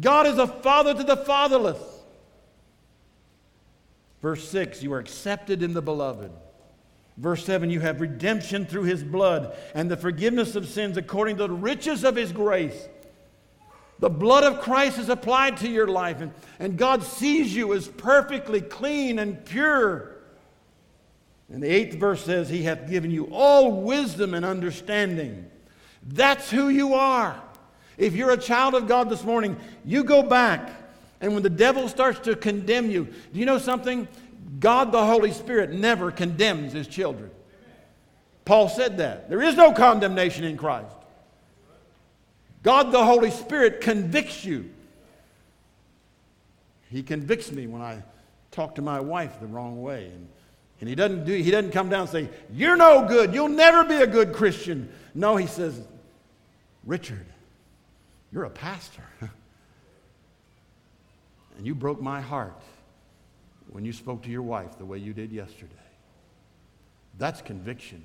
God 0.00 0.26
is 0.26 0.38
a 0.38 0.46
father 0.46 0.94
to 0.94 1.04
the 1.04 1.16
fatherless. 1.16 1.80
Verse 4.22 4.48
6, 4.48 4.82
you 4.82 4.92
are 4.92 4.98
accepted 4.98 5.62
in 5.62 5.74
the 5.74 5.82
beloved. 5.82 6.30
Verse 7.18 7.44
7, 7.44 7.68
you 7.70 7.80
have 7.80 8.00
redemption 8.00 8.64
through 8.64 8.84
his 8.84 9.02
blood 9.02 9.56
and 9.74 9.90
the 9.90 9.96
forgiveness 9.96 10.54
of 10.54 10.68
sins 10.68 10.96
according 10.96 11.36
to 11.36 11.46
the 11.46 11.52
riches 11.52 12.04
of 12.04 12.16
his 12.16 12.32
grace. 12.32 12.88
The 13.98 14.08
blood 14.08 14.44
of 14.44 14.60
Christ 14.60 14.98
is 14.98 15.08
applied 15.08 15.58
to 15.58 15.68
your 15.68 15.86
life, 15.86 16.20
and, 16.20 16.32
and 16.58 16.76
God 16.76 17.02
sees 17.02 17.54
you 17.54 17.74
as 17.74 17.86
perfectly 17.86 18.60
clean 18.60 19.18
and 19.18 19.44
pure. 19.44 20.11
And 21.52 21.62
the 21.62 21.68
eighth 21.68 21.96
verse 21.96 22.24
says, 22.24 22.48
He 22.48 22.62
hath 22.62 22.88
given 22.88 23.10
you 23.10 23.28
all 23.30 23.82
wisdom 23.82 24.32
and 24.32 24.44
understanding. 24.44 25.50
That's 26.02 26.50
who 26.50 26.70
you 26.70 26.94
are. 26.94 27.40
If 27.98 28.14
you're 28.14 28.32
a 28.32 28.38
child 28.38 28.74
of 28.74 28.88
God 28.88 29.10
this 29.10 29.22
morning, 29.22 29.56
you 29.84 30.02
go 30.02 30.22
back, 30.22 30.70
and 31.20 31.34
when 31.34 31.42
the 31.42 31.50
devil 31.50 31.88
starts 31.88 32.20
to 32.20 32.34
condemn 32.34 32.90
you, 32.90 33.04
do 33.32 33.38
you 33.38 33.44
know 33.44 33.58
something? 33.58 34.08
God 34.58 34.92
the 34.92 35.04
Holy 35.04 35.30
Spirit 35.30 35.70
never 35.70 36.10
condemns 36.10 36.72
his 36.72 36.88
children. 36.88 37.30
Paul 38.44 38.68
said 38.68 38.96
that. 38.98 39.28
There 39.28 39.42
is 39.42 39.54
no 39.54 39.72
condemnation 39.72 40.44
in 40.44 40.56
Christ. 40.56 40.96
God 42.62 42.92
the 42.92 43.04
Holy 43.04 43.30
Spirit 43.30 43.80
convicts 43.80 44.44
you. 44.44 44.70
He 46.90 47.02
convicts 47.02 47.52
me 47.52 47.66
when 47.66 47.82
I 47.82 48.02
talk 48.50 48.74
to 48.76 48.82
my 48.82 49.00
wife 49.00 49.38
the 49.40 49.46
wrong 49.46 49.82
way. 49.82 50.06
And 50.06 50.28
and 50.82 50.88
he 50.88 50.96
doesn't, 50.96 51.24
do, 51.24 51.32
he 51.32 51.52
doesn't 51.52 51.70
come 51.70 51.88
down 51.90 52.00
and 52.00 52.10
say, 52.10 52.28
You're 52.52 52.74
no 52.74 53.06
good. 53.06 53.32
You'll 53.32 53.46
never 53.46 53.84
be 53.84 53.94
a 53.94 54.06
good 54.06 54.32
Christian. 54.32 54.92
No, 55.14 55.36
he 55.36 55.46
says, 55.46 55.80
Richard, 56.84 57.24
you're 58.32 58.42
a 58.42 58.50
pastor. 58.50 59.04
and 59.20 59.30
you 61.64 61.76
broke 61.76 62.02
my 62.02 62.20
heart 62.20 62.60
when 63.70 63.84
you 63.84 63.92
spoke 63.92 64.24
to 64.24 64.28
your 64.28 64.42
wife 64.42 64.76
the 64.76 64.84
way 64.84 64.98
you 64.98 65.12
did 65.12 65.30
yesterday. 65.30 65.70
That's 67.16 67.40
conviction. 67.42 68.04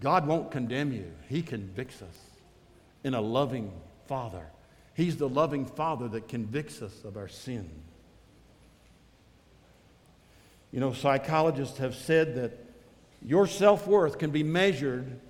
God 0.00 0.26
won't 0.26 0.50
condemn 0.50 0.92
you, 0.92 1.10
He 1.30 1.40
convicts 1.40 2.02
us 2.02 2.18
in 3.04 3.14
a 3.14 3.22
loving 3.22 3.72
Father. 4.06 4.44
He's 4.92 5.16
the 5.16 5.30
loving 5.30 5.64
Father 5.64 6.08
that 6.08 6.28
convicts 6.28 6.82
us 6.82 7.04
of 7.04 7.16
our 7.16 7.28
sin. 7.28 7.70
You 10.72 10.80
know, 10.80 10.92
psychologists 10.92 11.78
have 11.78 11.94
said 11.94 12.34
that 12.36 12.58
your 13.24 13.46
self 13.46 13.86
worth 13.86 14.18
can 14.18 14.30
be 14.30 14.42
measured 14.42 15.20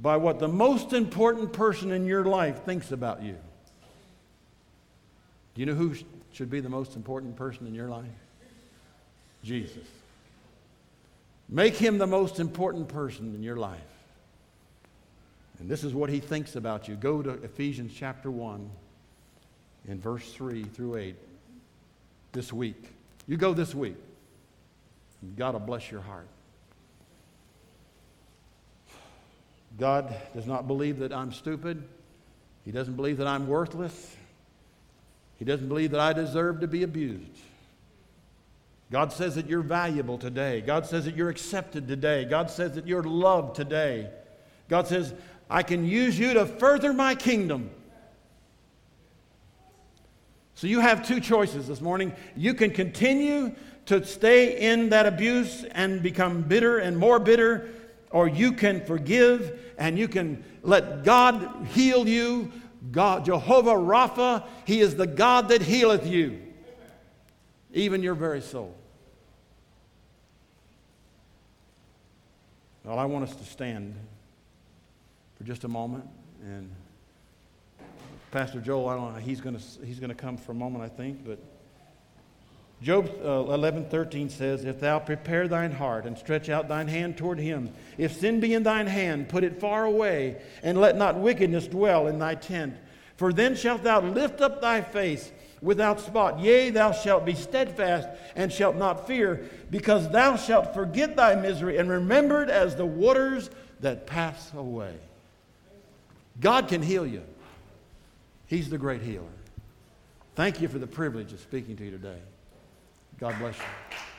by 0.00 0.16
what 0.16 0.38
the 0.38 0.48
most 0.48 0.92
important 0.92 1.52
person 1.52 1.90
in 1.90 2.06
your 2.06 2.24
life 2.24 2.64
thinks 2.64 2.92
about 2.92 3.22
you. 3.22 3.36
Do 5.54 5.60
you 5.60 5.66
know 5.66 5.74
who 5.74 5.94
should 6.32 6.48
be 6.48 6.60
the 6.60 6.70
most 6.70 6.96
important 6.96 7.36
person 7.36 7.66
in 7.66 7.74
your 7.74 7.88
life? 7.88 8.06
Jesus. 9.42 9.86
Make 11.48 11.74
him 11.74 11.98
the 11.98 12.06
most 12.06 12.40
important 12.40 12.88
person 12.88 13.34
in 13.34 13.42
your 13.42 13.56
life. 13.56 13.80
And 15.58 15.68
this 15.68 15.84
is 15.84 15.92
what 15.92 16.08
he 16.08 16.20
thinks 16.20 16.56
about 16.56 16.88
you. 16.88 16.94
Go 16.94 17.20
to 17.20 17.30
Ephesians 17.30 17.92
chapter 17.94 18.30
1 18.30 18.70
in 19.88 20.00
verse 20.00 20.32
3 20.32 20.64
through 20.64 20.96
8 20.96 21.16
this 22.32 22.52
week. 22.52 22.82
You 23.26 23.36
go 23.36 23.52
this 23.52 23.74
week. 23.74 23.96
God 25.36 25.54
will 25.54 25.60
bless 25.60 25.90
your 25.90 26.00
heart. 26.00 26.28
God 29.78 30.14
does 30.34 30.46
not 30.46 30.66
believe 30.66 30.98
that 30.98 31.12
I'm 31.12 31.32
stupid. 31.32 31.82
He 32.64 32.72
doesn't 32.72 32.94
believe 32.94 33.18
that 33.18 33.26
I'm 33.26 33.46
worthless. 33.46 34.16
He 35.38 35.44
doesn't 35.44 35.68
believe 35.68 35.92
that 35.92 36.00
I 36.00 36.12
deserve 36.12 36.60
to 36.60 36.68
be 36.68 36.82
abused. 36.82 37.40
God 38.90 39.12
says 39.12 39.36
that 39.36 39.46
you're 39.46 39.62
valuable 39.62 40.18
today. 40.18 40.60
God 40.60 40.84
says 40.84 41.06
that 41.06 41.16
you're 41.16 41.30
accepted 41.30 41.88
today. 41.88 42.26
God 42.26 42.50
says 42.50 42.74
that 42.74 42.86
you're 42.86 43.02
loved 43.02 43.56
today. 43.56 44.10
God 44.68 44.86
says, 44.86 45.14
I 45.48 45.62
can 45.62 45.86
use 45.86 46.18
you 46.18 46.34
to 46.34 46.44
further 46.44 46.92
my 46.92 47.14
kingdom. 47.14 47.70
So 50.54 50.66
you 50.66 50.80
have 50.80 51.06
two 51.06 51.20
choices 51.20 51.66
this 51.66 51.80
morning. 51.80 52.14
You 52.36 52.54
can 52.54 52.70
continue 52.70 53.54
to 53.86 54.04
stay 54.04 54.58
in 54.60 54.90
that 54.90 55.06
abuse 55.06 55.64
and 55.64 56.02
become 56.02 56.42
bitter 56.42 56.78
and 56.78 56.96
more 56.96 57.18
bitter, 57.18 57.68
or 58.10 58.28
you 58.28 58.52
can 58.52 58.84
forgive 58.84 59.58
and 59.78 59.98
you 59.98 60.08
can 60.08 60.44
let 60.62 61.04
God 61.04 61.66
heal 61.70 62.08
you. 62.08 62.52
God, 62.90 63.24
Jehovah 63.24 63.74
Rapha, 63.74 64.44
He 64.64 64.80
is 64.80 64.96
the 64.96 65.06
God 65.06 65.48
that 65.48 65.62
healeth 65.62 66.06
you, 66.06 66.40
even 67.72 68.02
your 68.02 68.14
very 68.14 68.40
soul. 68.40 68.74
Well, 72.84 72.98
I 72.98 73.04
want 73.04 73.28
us 73.28 73.36
to 73.36 73.44
stand 73.44 73.94
for 75.38 75.44
just 75.44 75.62
a 75.62 75.68
moment. 75.68 76.04
And 76.44 76.70
Pastor 78.32 78.60
Joel, 78.60 78.88
I 78.88 78.96
don't 78.96 79.14
know, 79.14 79.20
he's 79.20 79.40
going 79.40 79.56
he's 79.84 80.00
to 80.00 80.14
come 80.14 80.36
for 80.36 80.50
a 80.52 80.54
moment, 80.54 80.82
I 80.82 80.88
think. 80.88 81.24
But 81.24 81.38
Job 82.82 83.08
uh, 83.22 83.44
11:13 83.56 84.28
says, 84.28 84.64
If 84.64 84.80
thou 84.80 84.98
prepare 84.98 85.46
thine 85.46 85.70
heart 85.70 86.04
and 86.04 86.18
stretch 86.18 86.48
out 86.48 86.68
thine 86.68 86.88
hand 86.88 87.16
toward 87.16 87.38
him, 87.38 87.72
if 87.96 88.12
sin 88.12 88.40
be 88.40 88.54
in 88.54 88.64
thine 88.64 88.88
hand, 88.88 89.28
put 89.28 89.44
it 89.44 89.60
far 89.60 89.84
away, 89.84 90.42
and 90.64 90.80
let 90.80 90.96
not 90.96 91.16
wickedness 91.16 91.68
dwell 91.68 92.08
in 92.08 92.18
thy 92.18 92.34
tent. 92.34 92.74
For 93.16 93.32
then 93.32 93.54
shalt 93.54 93.84
thou 93.84 94.00
lift 94.00 94.40
up 94.40 94.60
thy 94.60 94.80
face 94.80 95.30
without 95.60 96.00
spot. 96.00 96.40
Yea, 96.40 96.70
thou 96.70 96.90
shalt 96.90 97.24
be 97.24 97.34
steadfast 97.34 98.08
and 98.34 98.52
shalt 98.52 98.74
not 98.74 99.06
fear, 99.06 99.48
because 99.70 100.10
thou 100.10 100.34
shalt 100.34 100.74
forget 100.74 101.14
thy 101.14 101.36
misery 101.36 101.76
and 101.76 101.88
remember 101.88 102.42
it 102.42 102.50
as 102.50 102.74
the 102.74 102.86
waters 102.86 103.48
that 103.78 104.08
pass 104.08 104.52
away. 104.54 104.96
God 106.40 106.66
can 106.66 106.82
heal 106.82 107.06
you. 107.06 107.22
He's 108.46 108.70
the 108.70 108.78
great 108.78 109.02
healer. 109.02 109.26
Thank 110.34 110.60
you 110.60 110.66
for 110.66 110.80
the 110.80 110.86
privilege 110.88 111.32
of 111.32 111.38
speaking 111.40 111.76
to 111.76 111.84
you 111.84 111.92
today. 111.92 112.18
God 113.22 113.38
bless 113.38 113.56
you. 113.56 114.11